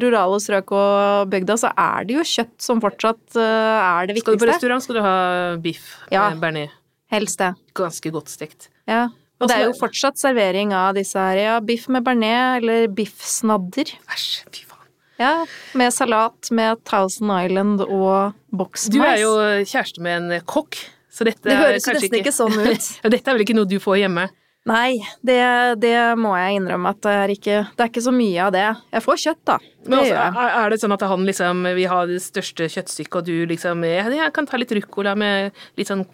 rurale 0.05 0.41
strøk 0.45 0.75
og 0.77 1.31
bygda, 1.33 1.57
så 1.63 1.71
er 1.73 2.07
det 2.07 2.19
jo 2.19 2.27
kjøtt 2.37 2.57
som 2.63 2.83
fortsatt 2.85 3.39
eh, 3.41 3.77
er 3.81 4.11
det 4.11 4.19
viktigste. 4.19 4.37
Skal 4.37 4.37
du 4.37 4.45
på 4.45 4.51
restaurant, 4.53 4.85
skal 4.85 4.99
du 4.99 5.03
ha 5.07 5.17
biff 5.65 5.89
ja, 6.13 6.29
med 6.29 6.43
bearnés. 6.45 6.77
Helst 7.11 7.41
det. 7.41 7.55
Ganske 7.79 8.13
godt 8.13 8.31
stekt. 8.31 8.69
Ja. 8.91 9.07
Og 9.41 9.49
det 9.49 9.57
er 9.57 9.67
jo 9.67 9.75
fortsatt 9.77 10.21
servering 10.21 10.73
av 10.77 10.95
disse 10.97 11.21
her. 11.21 11.41
Ja, 11.41 11.59
biff 11.65 11.89
med 11.93 12.05
bearnés 12.05 12.61
eller 12.61 12.89
biffsnadder. 12.93 13.97
Æsj, 14.13 14.31
fy 14.53 14.63
faen. 14.69 14.76
Ja, 15.17 15.47
med 15.73 15.95
salat 15.95 16.51
med 16.51 16.83
Thousand 16.85 17.33
Island 17.33 17.81
og 17.87 18.35
boksmais. 18.53 18.93
Du 18.93 19.01
er 19.01 19.21
jo 19.23 19.33
kjæreste 19.65 20.03
med 20.05 20.19
en 20.21 20.45
kokk, 20.45 20.77
så 21.09 21.25
dette 21.25 21.49
Det 21.49 21.57
høres 21.57 21.87
nesten 21.89 22.19
ikke 22.21 22.35
sånn 22.35 22.59
ut. 22.59 22.91
dette 23.15 23.23
er 23.25 23.39
vel 23.39 23.47
ikke 23.47 23.57
noe 23.57 23.69
du 23.71 23.79
får 23.81 24.03
hjemme? 24.05 24.27
Nei, 24.67 24.99
det, 25.23 25.39
det, 25.79 25.95
må 26.19 26.35
jeg 26.35 26.59
innrømme 26.59 26.91
at 26.91 26.99
det 27.07 27.15
er 27.15 27.33
ikke 27.37 27.59
Det 27.71 27.85
er 27.85 27.91
ikke 27.93 28.03
så 28.03 28.13
mye 28.13 28.49
av 28.49 28.55
det. 28.57 28.67
Jeg 28.97 29.05
får 29.05 29.21
kjøtt, 29.23 29.43
da. 29.47 29.59
Men 29.91 30.03
altså, 30.03 30.47
Er 30.47 30.73
det 30.73 30.81
sånn 30.83 30.97
at 30.97 31.05
han 31.11 31.23
liksom 31.29 31.57
vil 31.77 31.91
ha 31.91 32.01
det 32.09 32.21
største 32.25 32.69
kjøttstykket, 32.73 33.17
og 33.21 33.27
du 33.27 33.37
liksom 33.53 33.85
Jeg 33.87 34.33
kan 34.37 34.49
ta 34.49 34.61
litt 34.61 34.75
ruccola 34.77 35.13
med 35.19 35.37
litt 35.79 35.91
sånn 35.91 36.05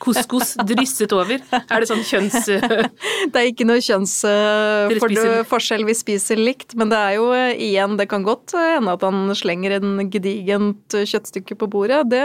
couscous 0.00 0.48
drysset 0.68 1.12
over. 1.16 1.38
Er 1.60 1.82
det 1.82 1.90
sånn 1.90 2.04
kjønns... 2.06 2.38
det 3.32 3.36
er 3.36 3.50
ikke 3.50 3.68
noe 3.68 3.80
kjønnsforskjell 3.84 5.84
uh, 5.84 5.88
vi 5.90 5.96
spiser 5.98 6.40
likt, 6.40 6.76
men 6.78 6.92
det 6.92 6.98
er 6.98 7.16
jo 7.18 7.26
igjen 7.34 7.98
Det 8.00 8.08
kan 8.10 8.26
godt 8.26 8.54
hende 8.56 8.96
at 8.96 9.04
han 9.06 9.18
slenger 9.36 9.78
en 9.78 9.90
gedigent 10.10 10.94
kjøttstykke 10.94 11.58
på 11.60 11.70
bordet. 11.70 12.02
Det 12.10 12.24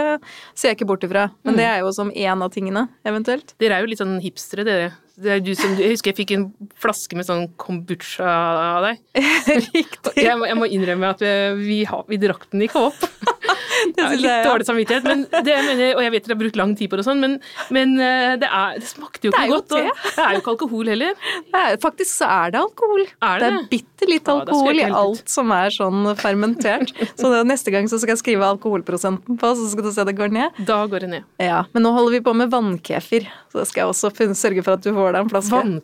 ser 0.54 0.72
jeg 0.72 0.80
ikke 0.80 0.90
bort 0.92 1.06
ifra. 1.06 1.28
Men 1.46 1.56
mm. 1.56 1.60
det 1.60 1.66
er 1.70 1.82
jo 1.82 1.96
som 1.96 2.12
én 2.12 2.44
av 2.44 2.52
tingene, 2.54 2.86
eventuelt. 3.06 3.56
Dere 3.60 3.78
er 3.78 3.84
jo 3.84 3.92
litt 3.92 4.02
sånn 4.02 4.16
hipstere, 4.22 4.66
dere. 4.66 4.94
Det 5.16 5.30
er 5.32 5.38
du 5.40 5.54
som, 5.56 5.72
jeg 5.80 5.94
husker 5.94 6.12
jeg 6.12 6.18
fikk 6.18 6.32
en 6.36 6.42
flaske 6.76 7.16
med 7.16 7.24
sånn 7.24 7.46
kombucha 7.60 8.26
av 8.26 8.84
deg. 8.84 8.98
Riktig. 9.72 10.12
Jeg, 10.20 10.36
jeg, 10.36 10.58
må 10.58 10.68
innrømme 10.86 11.12
at 11.16 11.26
vi, 11.26 11.34
vi, 11.60 11.80
vi 12.12 12.22
drakk 12.22 12.48
den 12.52 12.66
ikke 12.68 12.86
opp. 12.88 13.06
det 13.94 14.02
ja, 14.02 14.08
litt 14.16 14.46
dårlig 14.46 14.66
samvittighet, 14.66 15.06
men 15.06 15.24
det, 15.30 15.54
mener, 15.66 15.96
og 15.96 16.02
jeg 16.04 16.12
vet 16.14 16.26
dere 16.26 16.34
har 16.34 16.40
brukt 16.40 16.58
lang 16.58 16.74
tid 16.78 16.90
på 16.90 16.98
det 16.98 17.04
og 17.04 17.08
sånn, 17.08 17.22
men, 17.22 17.36
men 17.74 17.94
eh, 18.02 18.34
det, 18.40 18.48
er, 18.48 18.78
det, 18.80 18.88
smakte 18.88 19.28
jo 19.28 19.34
ikke 19.34 19.46
godt. 19.52 19.74
Og 19.76 19.90
det 19.90 20.24
er 20.24 20.36
jo 20.36 20.42
ikke 20.42 20.54
alkohol 20.54 20.90
heller. 20.92 21.26
Er, 21.50 21.76
faktisk 21.82 22.12
så 22.12 22.30
er 22.32 22.54
det 22.54 22.62
alkohol. 22.62 23.04
Er 23.04 23.42
det? 23.42 23.50
det 23.50 23.60
er 23.60 23.68
bitte 23.72 24.10
litt 24.10 24.30
alkohol 24.32 24.80
i 24.80 24.86
alt 24.86 25.32
som 25.32 25.52
er 25.54 25.72
sånn 25.74 26.10
fermentert. 26.20 26.92
Så 27.18 27.32
neste 27.46 27.74
gang 27.74 27.88
så 27.90 28.00
skal 28.02 28.14
jeg 28.14 28.22
skrive 28.22 28.48
alkoholprosenten 28.48 29.38
på, 29.40 29.52
så 29.58 29.70
skal 29.72 29.88
du 29.88 29.92
se 29.94 30.06
det 30.08 30.16
går 30.18 30.34
ned. 30.34 30.62
Da 30.68 30.82
går 30.90 31.06
det 31.06 31.12
ned. 31.16 31.28
Ja, 31.42 31.64
Men 31.74 31.86
nå 31.86 31.92
holder 31.96 32.18
vi 32.18 32.22
på 32.26 32.34
med 32.36 32.52
vannkefir, 32.52 33.28
så 33.52 33.64
skal 33.68 33.84
jeg 33.84 33.92
også 33.94 34.12
sørge 34.36 34.64
for 34.64 34.76
at 34.76 34.84
du 34.84 34.92
får 34.96 35.16
deg 35.16 35.22
en 35.24 35.32
flaske. 35.32 35.56
Vann, 35.56 35.76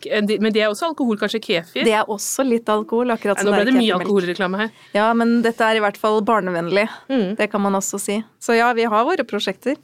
men 0.42 0.52
det 0.54 0.64
er 0.64 0.72
også 0.72 0.90
alkohol, 0.90 1.18
kanskje 1.20 1.42
kefir? 1.42 1.86
Det 1.86 1.94
er 1.96 2.08
også 2.10 2.44
litt 2.46 2.68
alkohol, 2.72 3.12
akkurat 3.14 3.40
som 3.40 3.50
Nå 3.50 3.56
ble 3.56 3.68
det 3.68 3.76
mye 3.76 3.96
alkoholreklame 3.98 4.64
her. 4.64 4.72
Ja, 4.92 5.08
men 5.16 5.40
dette 5.44 5.64
er 5.64 5.78
i 5.78 5.82
hvert 5.82 5.98
fall 6.00 6.20
barnevennlig. 6.26 6.86
Mm. 7.08 7.34
Det 7.38 7.48
kan 7.52 7.62
man 7.64 7.78
også 7.78 8.00
si. 8.00 8.18
Så 8.42 8.56
ja, 8.58 8.70
vi 8.76 8.84
har 8.88 9.06
våre 9.08 9.24
prosjekter. 9.28 9.78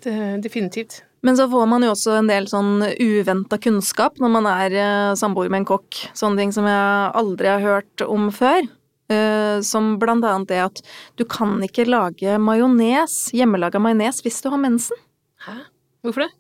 Definitivt. 0.45 1.03
Men 1.21 1.37
så 1.37 1.49
får 1.51 1.67
man 1.67 1.83
jo 1.83 1.93
også 1.95 2.15
en 2.21 2.29
del 2.31 2.47
sånn 2.51 2.83
uventa 3.01 3.59
kunnskap 3.59 4.21
når 4.23 4.31
man 4.37 4.49
er 4.51 4.75
uh, 4.77 5.15
samboer 5.19 5.51
med 5.51 5.65
en 5.65 5.71
kokk. 5.73 6.03
Sånne 6.17 6.45
ting 6.45 6.53
som 6.55 6.69
jeg 6.69 7.15
aldri 7.19 7.51
har 7.51 7.65
hørt 7.65 8.05
om 8.07 8.29
før. 8.35 8.69
Uh, 9.09 9.59
som 9.65 9.95
blant 9.99 10.27
annet 10.29 10.51
det 10.51 10.61
at 10.67 10.83
du 11.17 11.25
kan 11.25 11.57
ikke 11.65 11.89
lage 11.89 12.37
majones, 12.43 13.17
hjemmelaga 13.35 13.81
majones, 13.83 14.21
hvis 14.23 14.43
du 14.45 14.51
har 14.53 14.61
mensen. 14.63 15.01
Hæ? 15.47 15.57
Hvorfor 16.05 16.27
det? 16.27 16.31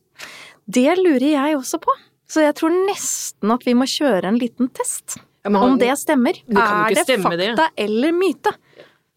Det 0.69 0.91
lurer 1.01 1.31
jeg 1.33 1.57
også 1.57 1.81
på. 1.83 1.95
Så 2.29 2.45
jeg 2.45 2.55
tror 2.59 2.75
nesten 2.85 3.55
at 3.55 3.65
vi 3.65 3.75
må 3.75 3.89
kjøre 3.89 4.29
en 4.29 4.39
liten 4.39 4.69
test. 4.77 5.17
Om 5.57 5.79
det 5.79 5.99
stemmer. 5.99 6.33
Det 6.47 6.59
er 6.59 6.95
det 6.95 7.21
fakta 7.23 7.69
eller 7.77 8.13
myte? 8.13 8.53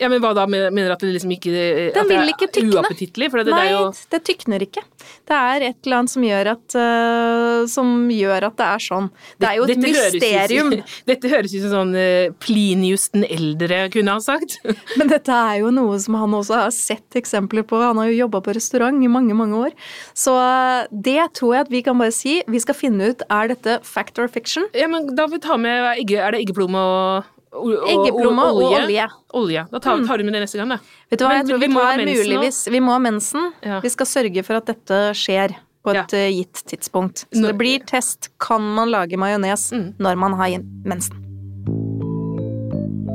Ja, 0.02 0.10
men 0.10 0.22
hva 0.24 0.32
da? 0.34 0.48
Mener 0.50 0.90
du 0.90 0.96
at 0.96 1.04
det 1.04 1.12
liksom 1.14 1.32
ikke 1.36 1.52
Den 1.94 2.08
vil 2.10 2.32
ikke 2.34 2.48
tykne. 2.50 2.80
Uappetittlig? 2.82 3.30
Nei, 3.52 3.68
det, 3.70 4.06
det 4.10 4.20
tykner 4.26 4.66
ikke. 4.66 4.82
Det 5.30 5.38
er 5.38 5.66
et 5.68 5.86
eller 5.86 6.00
annet 6.00 6.14
som 6.14 6.24
gjør 6.26 6.50
at, 6.56 6.76
uh, 6.76 7.60
som 7.70 7.92
gjør 8.12 8.48
at 8.50 8.56
det 8.58 8.68
er 8.68 8.84
sånn. 8.86 9.10
Det 9.38 9.50
er 9.50 9.60
jo 9.60 9.66
et 9.66 9.74
dette 9.74 9.92
mysterium. 9.92 10.72
Høres 10.74 10.96
ut, 10.96 11.04
dette 11.12 11.32
høres 11.32 11.54
ut 11.54 11.66
som 11.66 11.74
sånn 11.76 11.94
uh, 11.98 12.34
Plinius 12.42 13.08
den 13.14 13.26
eldre 13.28 13.84
kunne 13.94 14.16
ha 14.18 14.24
sagt. 14.24 14.58
men 15.00 15.12
dette 15.12 15.36
er 15.36 15.62
jo 15.62 15.74
noe 15.76 16.00
som 16.02 16.18
han 16.20 16.38
også 16.38 16.64
har 16.64 16.74
sett 16.76 17.20
eksempler 17.22 17.66
på. 17.68 17.82
Han 17.84 18.02
har 18.02 18.10
jo 18.10 18.24
jobba 18.24 18.42
på 18.46 18.56
restaurant 18.58 18.98
i 19.06 19.12
mange, 19.12 19.38
mange 19.38 19.60
år. 19.68 19.76
Så 20.18 20.34
uh, 20.34 20.90
det 20.90 21.20
tror 21.38 21.58
jeg 21.58 21.68
at 21.68 21.76
vi 21.76 21.84
kan 21.86 22.02
bare 22.02 22.16
si. 22.16 22.40
Vi 22.50 22.64
skal 22.64 22.78
finne 22.78 23.14
ut 23.14 23.22
er 23.30 23.54
dette 23.54 23.78
fact 23.86 24.18
or 24.22 24.32
fiction. 24.32 24.66
Ja, 24.78 24.90
men 24.90 25.14
da 25.14 25.30
vil 25.30 25.38
vi 25.38 25.46
ta 25.46 25.60
med 25.62 26.02
Er 26.02 26.34
det 26.34 26.42
eggeplomme 26.42 26.82
og 26.82 27.30
Eggeplomme 27.52 28.46
og 28.48 28.62
olje. 28.64 29.08
olje. 29.36 29.66
Da 29.74 29.80
tar, 29.84 29.98
mm. 30.00 30.06
tar, 30.08 30.22
du 30.22 30.28
med 30.28 30.38
det 30.38 30.46
neste 30.46 30.60
gang, 30.62 30.72
da. 30.72 30.78
Vet 31.12 31.20
du 31.20 31.26
hva, 31.26 31.34
jeg 31.42 31.50
tror 31.50 31.60
vi, 31.60 31.68
vi 31.68 31.76
tar 31.76 32.04
muligvis 32.08 32.62
Vi 32.72 32.80
må 32.84 32.96
ha 32.96 33.02
mensen. 33.04 33.52
Ja. 33.66 33.82
Vi 33.84 33.92
skal 33.92 34.08
sørge 34.08 34.46
for 34.48 34.62
at 34.62 34.72
dette 34.72 35.02
skjer 35.20 35.58
på 35.84 35.92
et 35.92 36.14
ja. 36.14 36.22
Eh, 36.22 36.30
gitt 36.38 36.64
tidspunkt. 36.72 37.26
Så 37.28 37.44
det 37.44 37.58
blir 37.60 37.84
test. 37.90 38.32
Kan 38.40 38.64
man 38.78 38.92
lage 38.94 39.20
majones 39.20 39.68
mm. 39.74 39.88
når 40.00 40.22
man 40.24 40.38
har 40.40 40.62
mensen? 40.88 41.18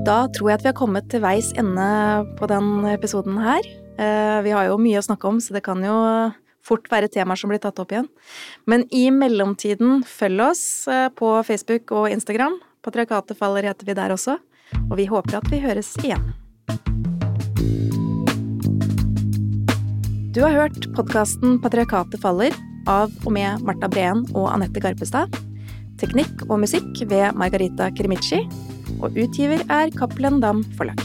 Da 0.06 0.26
tror 0.36 0.52
jeg 0.52 0.60
at 0.60 0.66
vi 0.66 0.70
har 0.70 0.78
kommet 0.78 1.08
til 1.10 1.22
veis 1.24 1.50
ende 1.58 1.86
på 2.38 2.46
den 2.50 2.84
episoden 2.92 3.40
her. 3.42 3.64
Eh, 3.96 4.38
vi 4.44 4.52
har 4.54 4.68
jo 4.68 4.76
mye 4.78 5.00
å 5.00 5.06
snakke 5.06 5.30
om, 5.30 5.40
så 5.42 5.56
det 5.56 5.64
kan 5.66 5.80
jo 5.82 5.96
fort 6.66 6.86
være 6.90 7.08
temaer 7.12 7.38
som 7.38 7.50
blir 7.50 7.62
tatt 7.62 7.78
opp 7.82 7.94
igjen. 7.94 8.08
Men 8.68 8.84
i 8.94 9.08
mellomtiden, 9.14 10.02
følg 10.06 10.44
oss 10.50 10.64
eh, 10.90 11.08
på 11.14 11.32
Facebook 11.46 11.94
og 11.94 12.10
Instagram. 12.12 12.58
Patriarkatet 12.86 13.34
faller 13.38 13.66
heter 13.66 13.86
vi 13.88 13.94
der 13.98 14.12
også, 14.14 14.36
og 14.86 14.92
vi 15.00 15.08
håper 15.10 15.40
at 15.40 15.48
vi 15.50 15.58
høres 15.58 15.88
igjen. 16.04 16.28
Du 20.30 20.44
har 20.44 20.54
hørt 20.54 20.86
podkasten 20.94 21.58
Patriarkatet 21.64 22.22
faller 22.22 22.54
av 22.86 23.10
og 23.24 23.34
med 23.34 23.64
Marta 23.66 23.90
Breen 23.90 24.22
og 24.36 24.52
Anette 24.52 24.78
Garpestad. 24.84 25.34
Teknikk 25.98 26.46
og 26.46 26.60
musikk 26.62 27.02
ved 27.10 27.34
Margarita 27.34 27.90
Krimici. 27.96 28.44
Og 29.02 29.18
utgiver 29.18 29.66
er 29.66 29.90
Cappelen 29.96 30.38
Dam 30.44 30.62
Forlag. 30.78 31.02